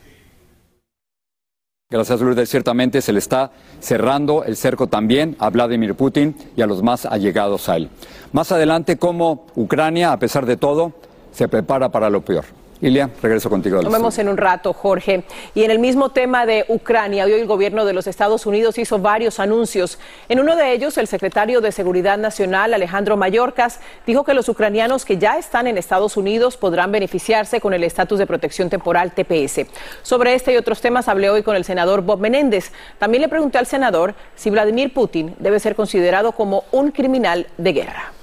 Gracias, 1.91 2.19
Lourdes. 2.19 2.49
Ciertamente 2.49 3.03
se 3.03 3.13
le 3.13 3.19
está 3.19 3.51
cerrando 3.79 4.43
el 4.43 4.57
cerco 4.57 4.87
también 4.87 5.35
a 5.37 5.51
Vladimir 5.51 5.93
Putin 5.93 6.35
y 6.55 6.63
a 6.63 6.65
los 6.65 6.81
más 6.81 7.05
allegados 7.05 7.69
a 7.69 7.75
él. 7.75 7.91
Más 8.31 8.51
adelante, 8.51 8.97
como 8.97 9.45
Ucrania, 9.55 10.11
a 10.11 10.17
pesar 10.17 10.47
de 10.47 10.57
todo, 10.57 10.93
se 11.31 11.47
prepara 11.47 11.89
para 11.89 12.09
lo 12.09 12.21
peor. 12.21 12.45
Ilia, 12.81 13.09
regreso 13.21 13.49
contigo. 13.49 13.81
Nos 13.81 13.91
vemos 13.91 14.17
en 14.19 14.29
un 14.29 14.37
rato, 14.37 14.71
Jorge. 14.71 15.25
Y 15.53 15.63
en 15.63 15.71
el 15.71 15.79
mismo 15.79 16.11
tema 16.11 16.45
de 16.45 16.63
Ucrania, 16.69 17.25
hoy 17.25 17.33
el 17.33 17.45
gobierno 17.45 17.83
de 17.83 17.91
los 17.91 18.07
Estados 18.07 18.45
Unidos 18.45 18.77
hizo 18.77 18.99
varios 18.99 19.41
anuncios. 19.41 19.99
En 20.29 20.39
uno 20.39 20.55
de 20.55 20.71
ellos, 20.71 20.97
el 20.97 21.07
secretario 21.07 21.59
de 21.59 21.73
Seguridad 21.73 22.17
Nacional, 22.17 22.73
Alejandro 22.73 23.17
Mayorkas, 23.17 23.81
dijo 24.07 24.23
que 24.23 24.33
los 24.33 24.47
ucranianos 24.47 25.03
que 25.03 25.17
ya 25.17 25.37
están 25.37 25.67
en 25.67 25.77
Estados 25.77 26.15
Unidos 26.15 26.55
podrán 26.55 26.93
beneficiarse 26.93 27.59
con 27.59 27.73
el 27.73 27.83
estatus 27.83 28.17
de 28.17 28.25
protección 28.25 28.69
temporal 28.69 29.11
TPS. 29.11 29.65
Sobre 30.01 30.33
este 30.33 30.53
y 30.53 30.57
otros 30.57 30.79
temas 30.79 31.09
hablé 31.09 31.29
hoy 31.29 31.43
con 31.43 31.57
el 31.57 31.65
senador 31.65 32.01
Bob 32.01 32.19
Menéndez. 32.21 32.71
También 32.97 33.21
le 33.21 33.27
pregunté 33.27 33.57
al 33.57 33.65
senador 33.65 34.15
si 34.35 34.49
Vladimir 34.49 34.93
Putin 34.93 35.35
debe 35.39 35.59
ser 35.59 35.75
considerado 35.75 36.31
como 36.31 36.63
un 36.71 36.91
criminal 36.91 37.47
de 37.57 37.73
guerra 37.73 38.13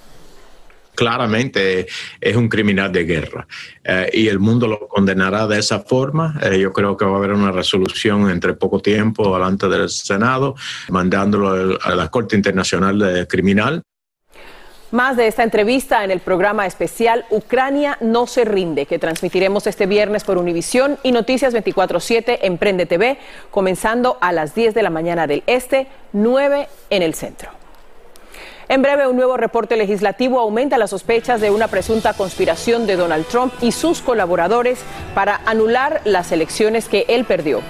claramente 0.96 1.86
es 2.20 2.34
un 2.34 2.48
criminal 2.48 2.90
de 2.90 3.04
guerra 3.04 3.46
eh, 3.84 4.10
y 4.12 4.26
el 4.26 4.40
mundo 4.40 4.66
lo 4.66 4.88
condenará 4.88 5.46
de 5.46 5.60
esa 5.60 5.78
forma. 5.78 6.36
Eh, 6.42 6.58
yo 6.58 6.72
creo 6.72 6.96
que 6.96 7.04
va 7.04 7.12
a 7.12 7.16
haber 7.18 7.32
una 7.32 7.52
resolución 7.52 8.28
entre 8.30 8.54
poco 8.54 8.80
tiempo 8.80 9.32
delante 9.32 9.68
del 9.68 9.88
Senado, 9.88 10.56
mandándolo 10.88 11.78
a 11.80 11.94
la 11.94 12.08
Corte 12.08 12.34
Internacional 12.34 12.98
de 12.98 13.28
Criminal. 13.28 13.82
Más 14.92 15.16
de 15.16 15.26
esta 15.26 15.42
entrevista 15.42 16.04
en 16.04 16.12
el 16.12 16.20
programa 16.20 16.64
especial 16.64 17.24
Ucrania 17.30 17.98
no 18.00 18.28
se 18.28 18.44
rinde, 18.44 18.86
que 18.86 19.00
transmitiremos 19.00 19.66
este 19.66 19.86
viernes 19.86 20.22
por 20.22 20.38
Univisión 20.38 20.96
y 21.02 21.10
Noticias 21.10 21.52
24-7 21.52 22.38
Emprende 22.42 22.86
TV, 22.86 23.18
comenzando 23.50 24.16
a 24.20 24.32
las 24.32 24.54
10 24.54 24.74
de 24.74 24.82
la 24.84 24.90
mañana 24.90 25.26
del 25.26 25.42
Este, 25.46 25.88
9 26.12 26.68
en 26.90 27.02
el 27.02 27.14
centro. 27.14 27.55
En 28.68 28.82
breve, 28.82 29.06
un 29.06 29.14
nuevo 29.14 29.36
reporte 29.36 29.76
legislativo 29.76 30.40
aumenta 30.40 30.76
las 30.76 30.90
sospechas 30.90 31.40
de 31.40 31.50
una 31.50 31.68
presunta 31.68 32.14
conspiración 32.14 32.86
de 32.86 32.96
Donald 32.96 33.26
Trump 33.26 33.52
y 33.60 33.70
sus 33.70 34.00
colaboradores 34.00 34.80
para 35.14 35.40
anular 35.46 36.00
las 36.04 36.32
elecciones 36.32 36.88
que 36.88 37.04
él 37.08 37.24
perdió. 37.24 37.60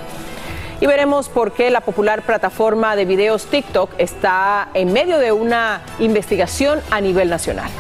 Y 0.81 0.87
veremos 0.87 1.29
por 1.29 1.53
qué 1.53 1.71
la 1.71 1.83
popular 1.83 2.23
plataforma 2.23 2.97
de 2.97 3.05
videos 3.05 3.47
TikTok 3.47 3.91
está 3.99 4.69
en 4.73 4.93
medio 4.93 5.19
de 5.19 5.33
una 5.33 5.83
investigación 5.99 6.81
a 6.91 7.01
nivel 7.03 7.29
nacional. 7.29 7.71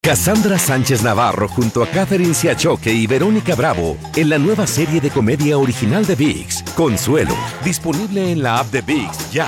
Cassandra 0.00 0.58
Sánchez 0.58 1.02
Navarro 1.02 1.48
junto 1.48 1.82
a 1.82 1.86
Catherine 1.86 2.32
Siachoque 2.32 2.90
y 2.90 3.06
Verónica 3.06 3.54
Bravo 3.54 3.98
en 4.16 4.30
la 4.30 4.38
nueva 4.38 4.66
serie 4.66 5.02
de 5.02 5.10
comedia 5.10 5.58
original 5.58 6.06
de 6.06 6.14
VIX, 6.14 6.62
Consuelo, 6.74 7.34
disponible 7.62 8.32
en 8.32 8.42
la 8.42 8.60
app 8.60 8.68
de 8.68 8.80
VIX 8.80 9.30
ya. 9.30 9.46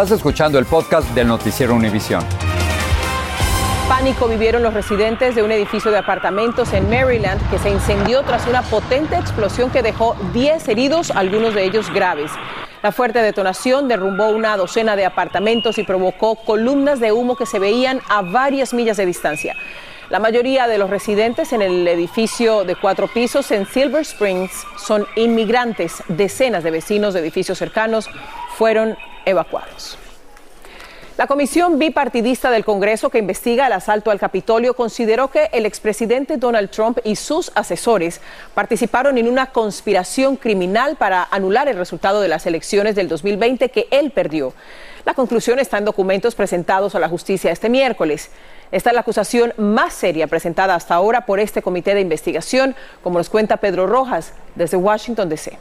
Estás 0.00 0.12
escuchando 0.12 0.60
el 0.60 0.64
podcast 0.64 1.10
del 1.10 1.26
noticiero 1.26 1.74
Univisión. 1.74 2.24
Pánico 3.88 4.28
vivieron 4.28 4.62
los 4.62 4.72
residentes 4.72 5.34
de 5.34 5.42
un 5.42 5.50
edificio 5.50 5.90
de 5.90 5.98
apartamentos 5.98 6.72
en 6.72 6.88
Maryland 6.88 7.40
que 7.50 7.58
se 7.58 7.68
incendió 7.68 8.22
tras 8.22 8.46
una 8.46 8.62
potente 8.62 9.16
explosión 9.16 9.72
que 9.72 9.82
dejó 9.82 10.14
10 10.32 10.68
heridos, 10.68 11.10
algunos 11.10 11.52
de 11.52 11.64
ellos 11.64 11.92
graves. 11.92 12.30
La 12.80 12.92
fuerte 12.92 13.20
detonación 13.22 13.88
derrumbó 13.88 14.28
una 14.28 14.56
docena 14.56 14.94
de 14.94 15.04
apartamentos 15.04 15.78
y 15.78 15.82
provocó 15.82 16.36
columnas 16.36 17.00
de 17.00 17.10
humo 17.10 17.34
que 17.34 17.44
se 17.44 17.58
veían 17.58 18.00
a 18.08 18.22
varias 18.22 18.72
millas 18.72 18.98
de 18.98 19.06
distancia. 19.06 19.56
La 20.10 20.20
mayoría 20.20 20.68
de 20.68 20.78
los 20.78 20.90
residentes 20.90 21.52
en 21.52 21.60
el 21.60 21.88
edificio 21.88 22.62
de 22.62 22.76
cuatro 22.76 23.08
pisos 23.08 23.50
en 23.50 23.66
Silver 23.66 24.02
Springs 24.02 24.64
son 24.76 25.08
inmigrantes. 25.16 26.04
Decenas 26.06 26.62
de 26.62 26.70
vecinos 26.70 27.14
de 27.14 27.20
edificios 27.20 27.58
cercanos 27.58 28.08
fueron 28.56 28.96
evacuados. 29.28 29.98
La 31.18 31.26
comisión 31.26 31.80
bipartidista 31.80 32.48
del 32.48 32.64
Congreso 32.64 33.10
que 33.10 33.18
investiga 33.18 33.66
el 33.66 33.72
asalto 33.72 34.12
al 34.12 34.20
Capitolio 34.20 34.74
consideró 34.74 35.32
que 35.32 35.50
el 35.52 35.66
expresidente 35.66 36.36
Donald 36.36 36.70
Trump 36.70 36.98
y 37.02 37.16
sus 37.16 37.50
asesores 37.56 38.20
participaron 38.54 39.18
en 39.18 39.26
una 39.26 39.46
conspiración 39.46 40.36
criminal 40.36 40.94
para 40.94 41.26
anular 41.32 41.66
el 41.66 41.76
resultado 41.76 42.20
de 42.20 42.28
las 42.28 42.46
elecciones 42.46 42.94
del 42.94 43.08
2020 43.08 43.68
que 43.70 43.88
él 43.90 44.12
perdió. 44.12 44.54
La 45.04 45.14
conclusión 45.14 45.58
está 45.58 45.78
en 45.78 45.86
documentos 45.86 46.36
presentados 46.36 46.94
a 46.94 47.00
la 47.00 47.08
justicia 47.08 47.50
este 47.50 47.68
miércoles. 47.68 48.30
Esta 48.70 48.90
es 48.90 48.94
la 48.94 49.00
acusación 49.00 49.52
más 49.56 49.94
seria 49.94 50.28
presentada 50.28 50.76
hasta 50.76 50.94
ahora 50.94 51.26
por 51.26 51.40
este 51.40 51.62
comité 51.62 51.96
de 51.96 52.00
investigación, 52.00 52.76
como 53.02 53.18
nos 53.18 53.28
cuenta 53.28 53.56
Pedro 53.56 53.88
Rojas 53.88 54.34
desde 54.54 54.76
Washington, 54.76 55.28
D.C. 55.28 55.58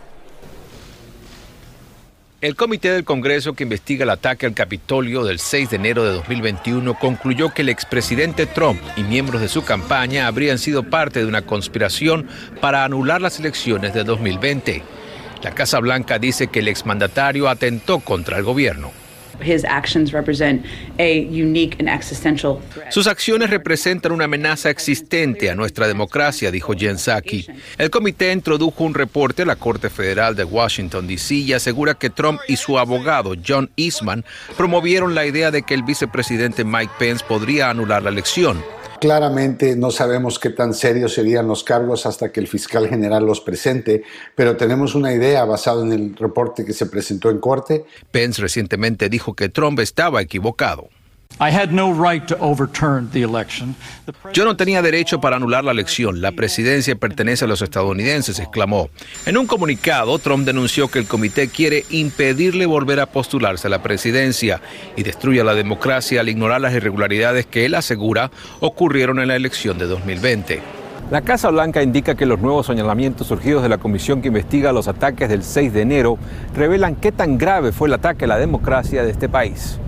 El 2.39 2.56
comité 2.56 2.91
del 2.91 3.03
Congreso 3.03 3.53
que 3.53 3.63
investiga 3.63 4.03
el 4.03 4.12
ataque 4.12 4.46
al 4.46 4.53
Capitolio 4.53 5.24
del 5.24 5.39
6 5.39 5.72
de 5.72 5.75
enero 5.77 6.03
de 6.03 6.12
2021 6.12 6.94
concluyó 7.00 7.51
que 7.51 7.63
el 7.63 7.70
expresidente 7.70 8.46
Trump 8.46 8.79
y 8.96 9.01
miembros 9.01 9.41
de 9.41 9.48
su 9.48 9.65
campaña 9.65 10.27
habrían 10.27 10.60
sido 10.60 10.84
parte 10.84 11.20
de 11.20 11.25
una 11.25 11.41
conspiración 11.41 12.27
para 12.62 12.86
anular 12.86 13.22
las 13.22 13.39
elecciones 13.39 13.96
de 13.96 14.03
2020. 14.03 14.84
La 15.41 15.56
Casa 15.56 15.79
Blanca 15.79 16.20
dice 16.20 16.46
que 16.46 16.60
el 16.60 16.67
exmandatario 16.67 17.50
atentó 17.50 18.01
contra 18.01 18.38
el 18.38 18.44
gobierno. 18.44 18.91
Sus 22.89 23.08
acciones 23.08 23.50
representan 23.50 24.12
una 24.12 24.25
amenaza 24.25 24.70
existente 24.70 25.50
a 25.50 25.56
nuestra 25.56 25.88
democracia, 25.88 26.51
dijo 26.51 26.74
Jen 26.74 26.98
Psaki. 26.98 27.48
El 27.77 27.89
comité 27.89 28.32
introdujo 28.32 28.84
un 28.84 28.94
reporte 28.94 29.44
a 29.44 29.46
la 29.46 29.56
Corte 29.56 29.89
Federal 29.89 30.36
de 30.36 30.44
Washington, 30.44 31.08
D.C. 31.08 31.36
y 31.36 31.53
asegura 31.53 31.94
que 31.94 32.10
Trump 32.10 32.39
y 32.48 32.58
su 32.58 32.77
abogado, 32.79 33.36
John 33.46 33.70
Eastman, 33.77 34.25
promovieron 34.56 35.15
la 35.15 35.25
idea 35.25 35.51
de 35.51 35.63
que 35.63 35.74
el 35.74 35.84
vicepresidente 35.84 36.63
Mike 36.63 36.94
Pence 36.98 37.24
podría 37.27 37.70
anular 37.70 38.03
la 38.03 38.10
elección. 38.10 38.63
Claramente 39.00 39.75
no 39.75 39.92
sabemos 39.92 40.39
qué 40.39 40.50
tan 40.50 40.74
serios 40.74 41.13
serían 41.13 41.48
los 41.48 41.63
cargos 41.63 42.06
hasta 42.06 42.32
que 42.32 42.39
el 42.39 42.48
fiscal 42.48 42.88
general 42.88 43.25
los 43.25 43.42
presente, 43.42 44.04
pero 44.36 44.58
tenemos 44.58 44.96
una 44.96 45.13
idea 45.13 45.46
basada 45.46 45.84
en 45.84 45.92
el 45.92 46.16
reporte 46.16 46.66
que 46.66 46.74
se 46.74 46.86
presentó 46.88 47.30
en 47.30 47.39
corte. 47.39 47.86
Pence 48.12 48.42
recientemente 48.42 49.10
dijo 49.10 49.36
que 49.36 49.50
Trump 49.50 49.80
estaba 49.80 50.22
equivocado. 50.22 50.89
Yo 54.34 54.44
no 54.44 54.58
tenía 54.58 54.82
derecho 54.82 55.22
para 55.22 55.36
anular 55.36 55.63
la 55.63 55.72
elección. 55.72 56.20
La 56.20 56.32
presidencia 56.32 56.96
pertenece 56.96 57.46
a 57.46 57.48
los 57.48 57.62
estadounidenses, 57.62 58.39
exclamó. 58.39 58.89
En 59.26 59.38
un 59.38 59.45
comunicado, 59.45 60.17
Trump 60.17 60.45
denunció 60.45 60.88
que 60.88 61.00
el 61.00 61.08
comité 61.08 61.50
quiere 61.50 61.86
impedirle 61.91 62.65
volver 62.65 63.00
a 63.00 63.06
postularse 63.06 63.67
a 63.67 63.69
la 63.69 63.84
presidencia 63.84 64.62
y 64.95 65.04
destruye 65.04 65.43
la 65.43 65.54
democracia 65.54 66.21
al 66.21 66.30
ignorar 66.30 66.62
las 66.62 66.73
irregularidades 66.73 67.45
que 67.45 67.65
él 67.65 67.76
asegura 67.76 68.32
ocurrieron 68.60 69.19
en 69.19 69.28
la 69.28 69.36
elección 69.36 69.78
de 69.78 69.86
2020. 69.86 70.62
La 71.12 71.21
Casa 71.21 71.50
Blanca 71.50 71.84
indica 71.84 72.15
que 72.15 72.26
los 72.26 72.39
nuevos 72.39 72.65
señalamientos 72.65 73.28
surgidos 73.28 73.63
de 73.63 73.69
la 73.69 73.78
comisión 73.78 74.21
que 74.21 74.28
investiga 74.28 74.73
los 74.73 74.88
ataques 74.88 75.30
del 75.30 75.43
6 75.43 75.71
de 75.71 75.82
enero 75.82 76.17
revelan 76.54 76.95
qué 76.95 77.13
tan 77.13 77.38
grave 77.38 77.71
fue 77.71 77.88
el 77.88 77.93
ataque 77.93 78.26
a 78.26 78.28
la 78.28 78.38
democracia 78.38 79.04
de 79.04 79.12
este 79.12 79.30
país. 79.30 79.80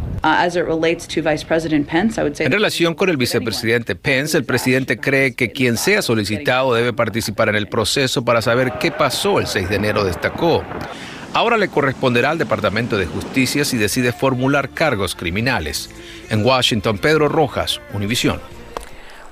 En 2.45 2.51
relación 2.51 2.95
con 2.95 3.09
el 3.09 3.17
vicepresidente 3.17 3.95
Pence, 3.95 4.37
el 4.37 4.43
presidente 4.43 4.99
cree 4.99 5.33
que 5.33 5.51
quien 5.51 5.77
sea 5.77 6.01
solicitado 6.01 6.73
debe 6.73 6.93
participar 6.93 7.49
en 7.49 7.55
el 7.55 7.67
proceso 7.67 8.23
para 8.25 8.41
saber 8.41 8.73
qué 8.79 8.91
pasó 8.91 9.39
el 9.39 9.47
6 9.47 9.69
de 9.69 9.75
enero, 9.75 10.03
destacó. 10.03 10.63
Ahora 11.33 11.57
le 11.57 11.67
corresponderá 11.67 12.31
al 12.31 12.37
Departamento 12.37 12.97
de 12.97 13.05
Justicia 13.05 13.63
si 13.63 13.77
decide 13.77 14.11
formular 14.11 14.69
cargos 14.69 15.15
criminales. 15.15 15.89
En 16.29 16.43
Washington, 16.43 16.97
Pedro 16.97 17.29
Rojas, 17.29 17.79
Univisión. 17.93 18.39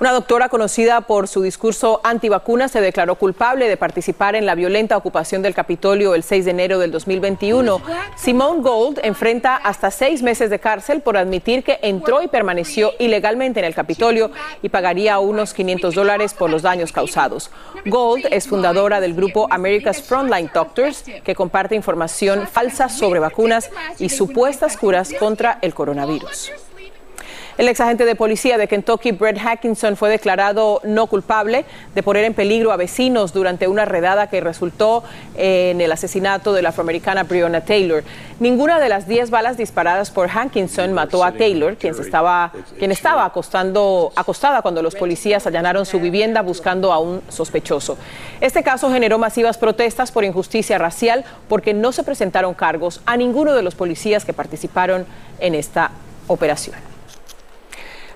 Una 0.00 0.12
doctora 0.12 0.48
conocida 0.48 1.00
por 1.00 1.26
su 1.26 1.42
discurso 1.42 2.00
antivacuna 2.04 2.68
se 2.68 2.80
declaró 2.80 3.16
culpable 3.16 3.68
de 3.68 3.76
participar 3.76 4.36
en 4.36 4.46
la 4.46 4.54
violenta 4.54 4.96
ocupación 4.96 5.42
del 5.42 5.54
Capitolio 5.54 6.14
el 6.14 6.22
6 6.22 6.44
de 6.44 6.50
enero 6.52 6.78
del 6.78 6.92
2021. 6.92 7.82
Simone 8.14 8.62
Gold 8.62 9.00
enfrenta 9.02 9.56
hasta 9.56 9.90
seis 9.90 10.22
meses 10.22 10.50
de 10.50 10.60
cárcel 10.60 11.00
por 11.00 11.16
admitir 11.16 11.64
que 11.64 11.80
entró 11.82 12.22
y 12.22 12.28
permaneció 12.28 12.92
ilegalmente 13.00 13.58
en 13.58 13.66
el 13.66 13.74
Capitolio 13.74 14.30
y 14.62 14.68
pagaría 14.68 15.18
unos 15.18 15.52
500 15.52 15.92
dólares 15.92 16.32
por 16.32 16.48
los 16.48 16.62
daños 16.62 16.92
causados. 16.92 17.50
Gold 17.84 18.26
es 18.30 18.46
fundadora 18.46 19.00
del 19.00 19.14
grupo 19.14 19.48
America's 19.50 20.00
Frontline 20.00 20.48
Doctors, 20.54 21.02
que 21.24 21.34
comparte 21.34 21.74
información 21.74 22.46
falsa 22.46 22.88
sobre 22.88 23.18
vacunas 23.18 23.68
y 23.98 24.10
supuestas 24.10 24.76
curas 24.76 25.12
contra 25.18 25.58
el 25.60 25.74
coronavirus. 25.74 26.52
El 27.58 27.66
ex 27.66 27.80
agente 27.80 28.04
de 28.04 28.14
policía 28.14 28.56
de 28.56 28.68
Kentucky, 28.68 29.10
Brett 29.10 29.36
Hackinson, 29.36 29.96
fue 29.96 30.10
declarado 30.10 30.80
no 30.84 31.08
culpable 31.08 31.64
de 31.92 32.04
poner 32.04 32.22
en 32.22 32.32
peligro 32.32 32.70
a 32.70 32.76
vecinos 32.76 33.32
durante 33.32 33.66
una 33.66 33.84
redada 33.84 34.28
que 34.28 34.40
resultó 34.40 35.02
en 35.36 35.80
el 35.80 35.90
asesinato 35.90 36.52
de 36.52 36.62
la 36.62 36.68
afroamericana 36.68 37.24
Breonna 37.24 37.62
Taylor. 37.62 38.04
Ninguna 38.38 38.78
de 38.78 38.88
las 38.88 39.08
10 39.08 39.30
balas 39.30 39.56
disparadas 39.56 40.12
por 40.12 40.28
Hackinson 40.28 40.92
mató 40.92 41.24
a 41.24 41.32
Taylor, 41.32 41.76
quien, 41.76 42.00
estaba, 42.00 42.52
quien 42.78 42.92
estaba 42.92 43.24
acostando, 43.24 44.12
acostada 44.14 44.62
cuando 44.62 44.80
los 44.80 44.94
policías 44.94 45.44
allanaron 45.48 45.84
su 45.84 45.98
vivienda 45.98 46.42
buscando 46.42 46.92
a 46.92 47.00
un 47.00 47.22
sospechoso. 47.28 47.98
Este 48.40 48.62
caso 48.62 48.88
generó 48.92 49.18
masivas 49.18 49.58
protestas 49.58 50.12
por 50.12 50.22
injusticia 50.22 50.78
racial 50.78 51.24
porque 51.48 51.74
no 51.74 51.90
se 51.90 52.04
presentaron 52.04 52.54
cargos 52.54 53.00
a 53.04 53.16
ninguno 53.16 53.52
de 53.54 53.62
los 53.62 53.74
policías 53.74 54.24
que 54.24 54.32
participaron 54.32 55.06
en 55.40 55.56
esta 55.56 55.90
operación. 56.28 56.87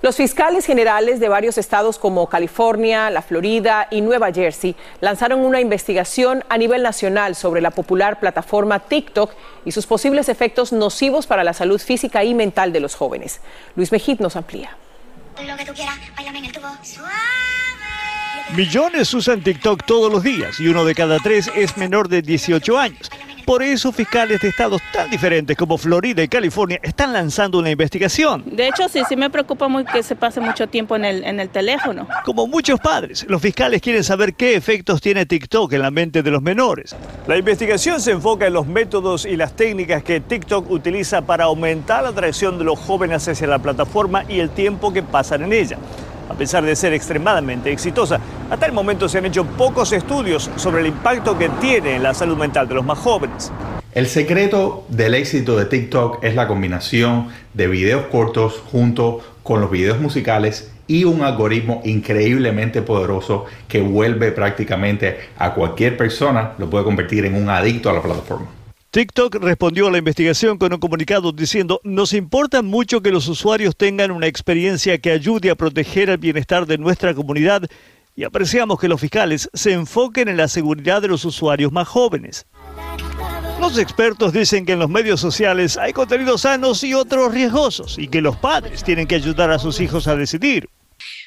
Los 0.03 0.17
fiscales 0.17 0.67
generales 0.67 1.21
de 1.21 1.29
varios 1.29 1.59
estados 1.59 1.97
como 1.97 2.29
California, 2.29 3.09
la 3.09 3.23
Florida 3.23 3.87
y 3.89 4.01
Nueva 4.01 4.33
Jersey 4.33 4.75
lanzaron 5.01 5.45
una 5.45 5.61
investigación 5.61 6.43
a 6.49 6.59
nivel 6.59 6.83
nacional 6.83 7.37
sobre 7.37 7.61
la 7.61 7.71
popular 7.71 8.19
plataforma 8.19 8.81
TikTok 8.81 9.33
y 9.65 9.71
sus 9.71 9.87
posibles 9.87 10.29
efectos 10.29 10.73
nocivos 10.73 11.29
para 11.29 11.45
la 11.45 11.53
salud 11.53 11.81
física 11.81 12.25
y 12.25 12.35
mental 12.35 12.73
de 12.73 12.81
los 12.81 12.97
jóvenes. 12.97 13.41
Luis 13.77 13.93
Mejid 13.93 14.19
nos 14.19 14.35
amplía. 14.35 14.77
Millones 18.57 19.15
usan 19.15 19.41
TikTok 19.41 19.87
todos 19.87 20.13
los 20.13 20.25
días 20.25 20.59
y 20.59 20.67
uno 20.67 20.85
de 20.85 20.97
cada 20.97 21.21
tres 21.21 21.49
es 21.55 21.77
menor 21.77 22.09
de 22.09 22.23
18 22.23 22.77
años. 22.77 23.09
Por 23.53 23.63
eso 23.63 23.93
fiscales 23.93 24.41
de 24.41 24.49
estados 24.49 24.81
tan 24.95 25.11
diferentes 25.11 25.55
como 25.59 25.77
Florida 25.77 26.23
y 26.23 26.29
California 26.29 26.81
están 26.83 27.13
lanzando 27.13 27.59
una 27.59 27.69
investigación. 27.69 28.43
De 28.47 28.67
hecho, 28.67 28.89
sí, 28.89 29.03
sí 29.07 29.15
me 29.15 29.29
preocupa 29.29 29.69
muy 29.69 29.85
que 29.85 30.03
se 30.03 30.17
pase 30.17 30.41
mucho 30.41 30.69
tiempo 30.69 30.97
en 30.97 31.05
el, 31.05 31.23
en 31.23 31.39
el 31.39 31.51
teléfono. 31.51 32.09
Como 32.25 32.47
muchos 32.47 32.81
padres, 32.81 33.27
los 33.29 33.43
fiscales 33.43 33.83
quieren 33.83 34.05
saber 34.05 34.33
qué 34.37 34.57
efectos 34.57 35.03
tiene 35.03 35.27
TikTok 35.27 35.71
en 35.75 35.83
la 35.83 35.91
mente 35.91 36.23
de 36.23 36.31
los 36.31 36.41
menores. 36.41 36.97
La 37.27 37.37
investigación 37.37 38.01
se 38.01 38.13
enfoca 38.13 38.47
en 38.47 38.55
los 38.55 38.67
métodos 38.67 39.27
y 39.27 39.37
las 39.37 39.55
técnicas 39.55 40.03
que 40.03 40.21
TikTok 40.21 40.71
utiliza 40.71 41.21
para 41.21 41.45
aumentar 41.45 42.05
la 42.05 42.09
atracción 42.09 42.57
de 42.57 42.65
los 42.65 42.79
jóvenes 42.79 43.29
hacia 43.29 43.47
la 43.49 43.59
plataforma 43.59 44.25
y 44.31 44.41
el 44.41 44.49
tiempo 44.49 44.95
que 44.95 45.03
pasan 45.03 45.43
en 45.43 45.53
ella. 45.53 45.77
A 46.31 46.35
pesar 46.35 46.65
de 46.65 46.75
ser 46.75 46.95
extremadamente 46.95 47.71
exitosa, 47.71 48.19
hasta 48.53 48.67
el 48.67 48.73
momento 48.73 49.09
se 49.09 49.17
han 49.17 49.25
hecho 49.25 49.47
pocos 49.47 49.93
estudios 49.93 50.51
sobre 50.57 50.83
el 50.83 50.89
impacto 50.89 51.39
que 51.39 51.49
tiene 51.59 51.97
en 51.97 52.03
la 52.03 52.13
salud 52.13 52.37
mental 52.37 52.69
de 52.69 52.75
los 52.75 52.85
más 52.85 52.99
jóvenes. 52.99 53.51
El 53.95 54.07
secreto 54.07 54.85
del 54.91 55.15
éxito 55.15 55.57
de 55.57 55.65
TikTok 55.65 56.23
es 56.23 56.35
la 56.35 56.47
combinación 56.47 57.29
de 57.55 57.67
videos 57.67 58.05
cortos 58.09 58.63
junto 58.71 59.23
con 59.43 59.63
los 59.63 59.71
videos 59.71 59.99
musicales 60.01 60.71
y 60.87 61.05
un 61.05 61.23
algoritmo 61.23 61.81
increíblemente 61.87 62.83
poderoso 62.83 63.47
que 63.69 63.81
vuelve 63.81 64.33
prácticamente 64.33 65.19
a 65.39 65.55
cualquier 65.55 65.97
persona, 65.97 66.53
lo 66.59 66.69
puede 66.69 66.85
convertir 66.85 67.25
en 67.25 67.37
un 67.37 67.49
adicto 67.49 67.89
a 67.89 67.95
la 67.95 68.03
plataforma. 68.03 68.49
TikTok 68.91 69.37
respondió 69.37 69.87
a 69.87 69.91
la 69.91 69.97
investigación 69.97 70.59
con 70.59 70.75
un 70.75 70.79
comunicado 70.79 71.33
diciendo, 71.33 71.81
nos 71.85 72.13
importa 72.13 72.61
mucho 72.61 73.01
que 73.01 73.11
los 73.11 73.27
usuarios 73.29 73.75
tengan 73.75 74.11
una 74.11 74.27
experiencia 74.27 74.99
que 74.99 75.11
ayude 75.11 75.49
a 75.49 75.55
proteger 75.55 76.11
el 76.11 76.19
bienestar 76.19 76.67
de 76.67 76.77
nuestra 76.77 77.15
comunidad 77.15 77.63
y 78.15 78.25
apreciamos 78.25 78.79
que 78.79 78.89
los 78.89 79.01
fiscales 79.01 79.49
se 79.53 79.73
enfoquen 79.73 80.29
en 80.29 80.37
la 80.37 80.49
seguridad 80.49 81.03
de 81.03 81.09
los 81.09 81.25
usuarios 81.25 81.73
más 81.73 81.89
jóvenes. 81.89 82.47
Los 83.61 83.79
expertos 83.79 84.33
dicen 84.33 84.67
que 84.67 84.73
en 84.73 84.81
los 84.81 84.91
medios 84.91 85.21
sociales 85.21 85.79
hay 85.79 85.93
contenidos 85.93 86.41
sanos 86.41 86.83
y 86.83 86.95
otros 86.95 87.33
riesgosos 87.33 87.99
y 87.99 88.09
que 88.09 88.21
los 88.21 88.37
padres 88.37 88.83
tienen 88.83 89.07
que 89.07 89.15
ayudar 89.15 89.51
a 89.53 89.59
sus 89.59 89.81
hijos 89.81 90.09
a 90.09 90.17
decidir. 90.17 90.69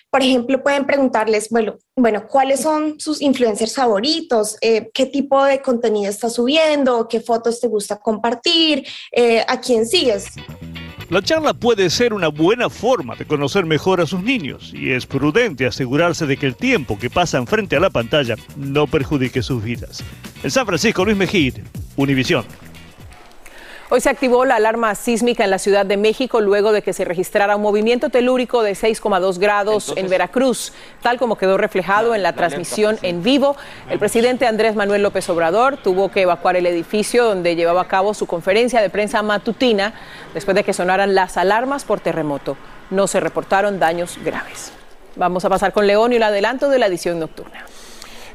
Por 0.09 0.21
ejemplo, 0.21 0.61
pueden 0.61 0.85
preguntarles, 0.85 1.49
bueno, 1.49 1.77
bueno 1.95 2.27
¿cuáles 2.27 2.61
son 2.61 2.99
sus 2.99 3.21
influencers 3.21 3.75
favoritos? 3.75 4.57
Eh, 4.61 4.89
¿Qué 4.93 5.05
tipo 5.05 5.43
de 5.43 5.61
contenido 5.61 6.09
está 6.09 6.29
subiendo? 6.29 7.07
¿Qué 7.07 7.19
fotos 7.19 7.59
te 7.59 7.67
gusta 7.67 7.97
compartir? 7.99 8.85
Eh, 9.11 9.43
¿A 9.47 9.59
quién 9.59 9.85
sigues? 9.85 10.27
La 11.09 11.21
charla 11.21 11.53
puede 11.53 11.91
ser 11.91 12.13
una 12.13 12.29
buena 12.29 12.67
forma 12.67 13.15
de 13.15 13.25
conocer 13.25 13.65
mejor 13.65 14.01
a 14.01 14.07
sus 14.07 14.23
niños 14.23 14.73
y 14.73 14.89
es 14.89 15.05
prudente 15.05 15.67
asegurarse 15.67 16.25
de 16.25 16.35
que 16.35 16.47
el 16.47 16.55
tiempo 16.55 16.97
que 16.97 17.11
pasan 17.11 17.45
frente 17.45 17.75
a 17.75 17.79
la 17.79 17.91
pantalla 17.91 18.35
no 18.57 18.87
perjudique 18.87 19.43
sus 19.43 19.63
vidas. 19.63 20.03
En 20.41 20.49
San 20.49 20.65
Francisco, 20.65 21.05
Luis 21.05 21.15
Mejid, 21.15 21.57
Univisión. 21.95 22.43
Hoy 23.87 24.01
se 24.01 24.09
activó 24.09 24.45
la 24.45 24.55
alarma 24.55 24.95
sísmica 24.95 25.43
en 25.43 25.51
la 25.51 25.59
Ciudad 25.59 25.85
de 25.85 25.95
México 25.95 26.41
luego 26.41 26.71
de 26.71 26.81
que 26.81 26.91
se 26.91 27.05
registrara 27.05 27.55
un 27.55 27.61
movimiento 27.61 28.09
telúrico 28.09 28.63
de 28.63 28.71
6,2 28.71 29.37
grados 29.37 29.93
en 29.95 30.09
Veracruz, 30.09 30.73
tal 31.03 31.19
como 31.19 31.37
quedó 31.37 31.55
reflejado 31.59 32.15
en 32.15 32.23
la 32.23 32.33
transmisión 32.33 32.97
en 33.03 33.21
vivo. 33.21 33.55
El 33.87 33.99
presidente 33.99 34.47
Andrés 34.47 34.75
Manuel 34.75 35.03
López 35.03 35.29
Obrador 35.29 35.77
tuvo 35.77 36.09
que 36.09 36.23
evacuar 36.23 36.55
el 36.55 36.65
edificio 36.65 37.25
donde 37.25 37.55
llevaba 37.55 37.81
a 37.81 37.87
cabo 37.87 38.15
su 38.15 38.25
conferencia 38.25 38.81
de 38.81 38.89
prensa 38.89 39.21
matutina 39.21 39.93
después 40.33 40.55
de 40.55 40.63
que 40.63 40.73
sonaran 40.73 41.13
las 41.13 41.37
alarmas 41.37 41.85
por 41.85 41.99
terremoto. 41.99 42.57
No 42.89 43.05
se 43.05 43.19
reportaron 43.19 43.77
daños 43.77 44.17
graves. 44.25 44.71
Vamos 45.15 45.45
a 45.45 45.49
pasar 45.49 45.73
con 45.73 45.85
León 45.85 46.11
y 46.11 46.15
el 46.15 46.23
adelanto 46.23 46.69
de 46.69 46.79
la 46.79 46.87
edición 46.87 47.19
nocturna. 47.19 47.63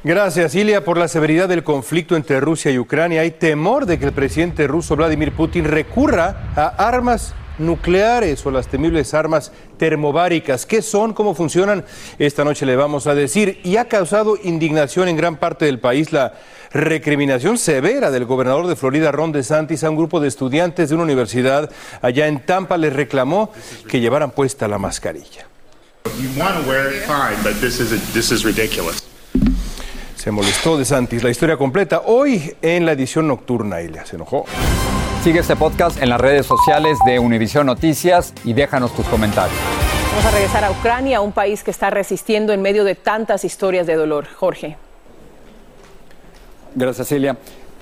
Gracias, 0.03 0.55
Ilia. 0.55 0.83
Por 0.83 0.97
la 0.97 1.09
severidad 1.09 1.47
del 1.47 1.63
conflicto 1.63 2.17
entre 2.17 2.41
Rusia 2.41 2.71
y 2.71 2.79
Ucrania, 2.79 3.21
hay 3.21 3.33
temor 3.33 3.85
de 3.85 3.99
que 3.99 4.07
el 4.07 4.13
presidente 4.13 4.67
ruso 4.67 4.97
Vladimir 4.97 5.33
Putin 5.33 5.67
recurra 5.67 6.53
a 6.57 6.69
armas 6.69 7.35
nucleares 7.59 8.47
o 8.47 8.51
las 8.51 8.69
temibles 8.69 9.13
armas 9.13 9.53
termobáricas. 9.77 10.65
¿Qué 10.65 10.81
son? 10.81 11.13
¿Cómo 11.13 11.35
funcionan? 11.35 11.85
Esta 12.19 12.45
noche 12.45 12.65
le 12.65 12.77
vamos 12.77 13.07
a 13.07 13.15
decir. 13.15 13.61
Y 13.63 13.77
ha 13.77 13.89
causado 13.89 14.39
indignación 14.43 15.07
en 15.09 15.19
gran 15.19 15.37
parte 15.37 15.67
del 15.67 15.81
país 15.81 16.13
la 16.13 16.33
recriminación 16.73 17.59
severa 17.59 18.11
del 18.11 18.25
gobernador 18.25 18.69
de 18.69 18.77
Florida, 18.77 19.13
Ron 19.13 19.33
DeSantis, 19.33 19.85
a 19.85 19.91
un 19.91 19.97
grupo 19.97 20.19
de 20.19 20.29
estudiantes 20.29 20.89
de 20.89 20.95
una 20.95 21.05
universidad 21.05 21.71
allá 22.01 22.27
en 22.27 22.41
Tampa. 22.41 22.79
Les 22.79 22.95
reclamó 22.95 23.53
que 23.87 24.01
llevaran 24.01 24.31
puesta 24.31 24.67
la 24.67 24.79
mascarilla. 24.79 25.47
Se 30.21 30.31
molestó 30.31 30.77
de 30.77 30.85
Santis. 30.85 31.25
La 31.25 31.31
historia 31.31 31.57
completa 31.57 32.03
hoy 32.05 32.55
en 32.61 32.85
la 32.85 32.93
edición 32.93 33.27
nocturna. 33.27 33.81
Ilia 33.81 34.05
se 34.05 34.17
enojó. 34.17 34.45
Sigue 35.25 35.39
este 35.41 35.57
podcast 35.57 36.03
en 36.03 36.11
las 36.11 36.21
redes 36.21 36.45
sociales 36.45 36.99
de 37.07 37.19
Univision 37.19 37.65
Noticias 37.65 38.35
y 38.45 38.53
déjanos 38.53 38.95
tus 38.95 39.07
comentarios. 39.07 39.59
Vamos 40.11 40.27
a 40.27 40.31
regresar 40.33 40.65
a 40.65 40.73
Ucrania, 40.73 41.23
un 41.23 41.33
país 41.33 41.65
que 41.65 41.71
está 41.71 41.89
resistiendo 41.89 42.53
en 42.53 42.61
medio 42.61 42.85
de 42.85 42.97
tantas 42.97 43.47
historias 43.47 43.87
de 43.87 43.95
dolor. 43.95 44.27
Jorge. 44.27 44.77
Gracias, 46.75 47.09
Celia. 47.09 47.39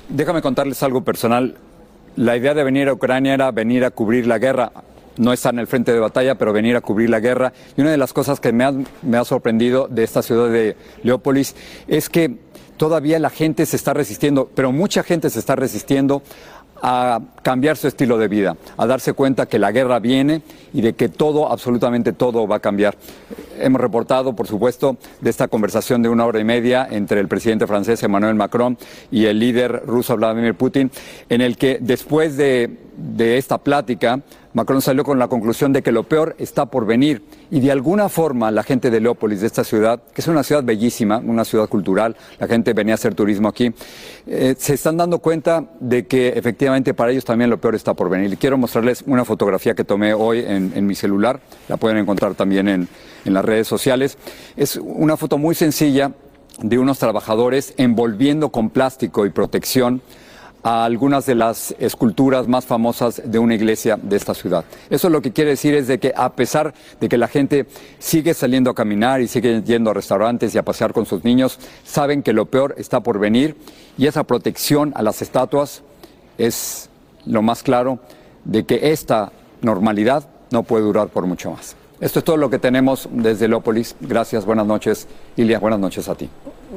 Déjame 0.08 0.40
contarles 0.40 0.80
algo 0.84 1.02
personal. 1.02 1.56
La 2.14 2.36
idea 2.36 2.54
de 2.54 2.62
venir 2.62 2.88
a 2.88 2.92
Ucrania 2.92 3.34
era 3.34 3.50
venir 3.50 3.84
a 3.84 3.90
cubrir 3.90 4.28
la 4.28 4.38
guerra 4.38 4.70
no 5.18 5.32
estar 5.32 5.52
en 5.52 5.60
el 5.60 5.66
frente 5.66 5.92
de 5.92 6.00
batalla, 6.00 6.36
pero 6.36 6.52
venir 6.52 6.76
a 6.76 6.80
cubrir 6.80 7.10
la 7.10 7.20
guerra. 7.20 7.52
Y 7.76 7.80
una 7.82 7.90
de 7.90 7.96
las 7.96 8.12
cosas 8.12 8.40
que 8.40 8.52
me 8.52 8.64
ha, 8.64 8.72
me 9.02 9.18
ha 9.18 9.24
sorprendido 9.24 9.88
de 9.88 10.04
esta 10.04 10.22
ciudad 10.22 10.50
de 10.50 10.76
Leópolis 11.02 11.54
es 11.86 12.08
que 12.08 12.36
todavía 12.76 13.18
la 13.18 13.30
gente 13.30 13.66
se 13.66 13.76
está 13.76 13.92
resistiendo, 13.92 14.50
pero 14.54 14.72
mucha 14.72 15.02
gente 15.02 15.28
se 15.30 15.38
está 15.38 15.56
resistiendo 15.56 16.22
a 16.82 17.20
cambiar 17.42 17.76
su 17.76 17.88
estilo 17.88 18.18
de 18.18 18.28
vida, 18.28 18.56
a 18.76 18.86
darse 18.86 19.12
cuenta 19.12 19.46
que 19.46 19.58
la 19.58 19.72
guerra 19.72 19.98
viene 19.98 20.42
y 20.72 20.80
de 20.80 20.92
que 20.92 21.08
todo, 21.08 21.50
absolutamente 21.50 22.12
todo 22.12 22.46
va 22.46 22.56
a 22.56 22.60
cambiar. 22.60 22.96
Hemos 23.60 23.80
reportado, 23.80 24.34
por 24.34 24.46
supuesto, 24.46 24.96
de 25.20 25.30
esta 25.30 25.48
conversación 25.48 26.02
de 26.02 26.08
una 26.08 26.26
hora 26.26 26.40
y 26.40 26.44
media 26.44 26.86
entre 26.90 27.20
el 27.20 27.28
presidente 27.28 27.66
francés 27.66 28.02
Emmanuel 28.02 28.34
Macron 28.34 28.78
y 29.10 29.26
el 29.26 29.38
líder 29.38 29.82
ruso 29.86 30.16
Vladimir 30.16 30.54
Putin, 30.54 30.90
en 31.28 31.40
el 31.40 31.56
que 31.56 31.78
después 31.80 32.36
de, 32.36 32.78
de 32.96 33.38
esta 33.38 33.58
plática, 33.58 34.20
Macron 34.54 34.82
salió 34.82 35.04
con 35.04 35.18
la 35.18 35.28
conclusión 35.28 35.72
de 35.72 35.82
que 35.82 35.92
lo 35.92 36.02
peor 36.02 36.34
está 36.38 36.66
por 36.66 36.84
venir 36.86 37.22
y 37.50 37.60
de 37.60 37.70
alguna 37.70 38.08
forma 38.08 38.50
la 38.50 38.62
gente 38.62 38.90
de 38.90 39.00
Leópolis, 39.00 39.40
de 39.40 39.46
esta 39.46 39.62
ciudad, 39.62 40.02
que 40.12 40.20
es 40.20 40.26
una 40.26 40.42
ciudad 40.42 40.64
bellísima, 40.64 41.18
una 41.18 41.44
ciudad 41.44 41.68
cultural, 41.68 42.16
la 42.38 42.46
gente 42.48 42.72
venía 42.72 42.94
a 42.94 42.96
hacer 42.96 43.14
turismo 43.14 43.48
aquí, 43.48 43.72
eh, 44.26 44.54
se 44.58 44.74
están 44.74 44.96
dando 44.96 45.20
cuenta 45.20 45.64
de 45.78 46.06
que 46.06 46.30
efectivamente 46.30 46.92
para 46.92 47.12
ellos 47.12 47.24
también 47.24 47.50
lo 47.50 47.58
peor 47.58 47.74
está 47.74 47.94
por 47.94 48.10
venir. 48.10 48.36
Quiero 48.38 48.58
mostrarles 48.58 49.04
una 49.06 49.24
fotografía 49.24 49.74
que 49.74 49.84
tomé 49.84 50.12
hoy 50.12 50.44
en, 50.46 50.86
mi 50.86 50.94
celular, 50.94 51.40
la 51.68 51.76
pueden 51.76 51.98
encontrar 51.98 52.34
también 52.34 52.68
en, 52.68 52.88
en 53.24 53.34
las 53.34 53.44
redes 53.48 53.66
sociales. 53.66 54.16
Es 54.56 54.76
una 54.76 55.16
foto 55.16 55.38
muy 55.38 55.54
sencilla 55.54 56.12
de 56.60 56.78
unos 56.78 56.98
trabajadores 56.98 57.74
envolviendo 57.76 58.50
con 58.50 58.70
plástico 58.70 59.26
y 59.26 59.30
protección 59.30 60.02
a 60.62 60.84
algunas 60.84 61.24
de 61.24 61.34
las 61.34 61.74
esculturas 61.78 62.48
más 62.48 62.66
famosas 62.66 63.22
de 63.24 63.38
una 63.38 63.54
iglesia 63.54 63.98
de 64.00 64.16
esta 64.16 64.34
ciudad. 64.34 64.64
Eso 64.90 65.08
lo 65.08 65.22
que 65.22 65.32
quiere 65.32 65.50
decir 65.50 65.74
es 65.74 65.86
de 65.86 65.98
que 65.98 66.12
a 66.16 66.32
pesar 66.32 66.74
de 67.00 67.08
que 67.08 67.16
la 67.16 67.28
gente 67.28 67.66
sigue 67.98 68.34
saliendo 68.34 68.70
a 68.70 68.74
caminar 68.74 69.20
y 69.20 69.28
sigue 69.28 69.62
yendo 69.62 69.90
a 69.90 69.94
restaurantes 69.94 70.54
y 70.54 70.58
a 70.58 70.64
pasear 70.64 70.92
con 70.92 71.06
sus 71.06 71.24
niños, 71.24 71.58
saben 71.84 72.22
que 72.22 72.32
lo 72.32 72.46
peor 72.46 72.74
está 72.76 73.00
por 73.00 73.18
venir 73.18 73.56
y 73.96 74.06
esa 74.06 74.24
protección 74.24 74.92
a 74.96 75.02
las 75.02 75.22
estatuas 75.22 75.82
es 76.38 76.90
lo 77.24 77.42
más 77.42 77.62
claro 77.62 78.00
de 78.44 78.64
que 78.64 78.90
esta 78.92 79.32
normalidad 79.62 80.28
no 80.50 80.62
puede 80.62 80.84
durar 80.84 81.08
por 81.08 81.26
mucho 81.26 81.50
más. 81.52 81.76
Esto 82.00 82.20
es 82.20 82.24
todo 82.24 82.36
lo 82.36 82.48
que 82.48 82.58
tenemos 82.58 83.08
desde 83.10 83.48
Leópolis. 83.48 83.96
Gracias, 84.00 84.44
buenas 84.44 84.66
noches, 84.66 85.08
Ilia, 85.36 85.58
buenas 85.58 85.80
noches 85.80 86.08
a 86.08 86.14
ti. 86.14 86.28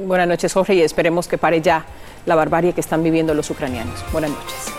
Buenas 0.04 0.26
noches, 0.26 0.52
Jorge, 0.52 0.74
y 0.74 0.80
esperemos 0.80 1.28
que 1.28 1.38
pare 1.38 1.60
ya 1.60 1.84
la 2.26 2.34
barbarie 2.34 2.72
que 2.72 2.80
están 2.80 3.02
viviendo 3.02 3.32
los 3.32 3.48
ucranianos. 3.50 3.94
Buenas 4.12 4.30
noches. 4.30 4.72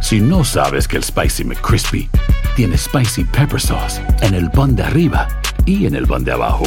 Si 0.00 0.20
no 0.20 0.44
sabes 0.44 0.88
que 0.88 0.96
el 0.96 1.04
Spicy 1.04 1.44
McCrispy 1.44 2.10
tiene 2.56 2.76
Spicy 2.76 3.24
Pepper 3.24 3.60
Sauce 3.60 4.02
en 4.22 4.34
el 4.34 4.50
pan 4.50 4.74
de 4.74 4.82
arriba 4.82 5.28
y 5.64 5.86
en 5.86 5.94
el 5.94 6.06
pan 6.06 6.24
de 6.24 6.32
abajo, 6.32 6.64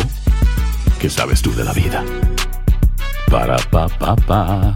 ¿qué 1.00 1.10
sabes 1.10 1.42
tú 1.42 1.54
de 1.54 1.66
la 1.66 1.74
vida? 1.74 2.04
Para, 3.30 3.58
pa, 3.70 3.88
pa, 3.90 4.16
pa. 4.16 4.76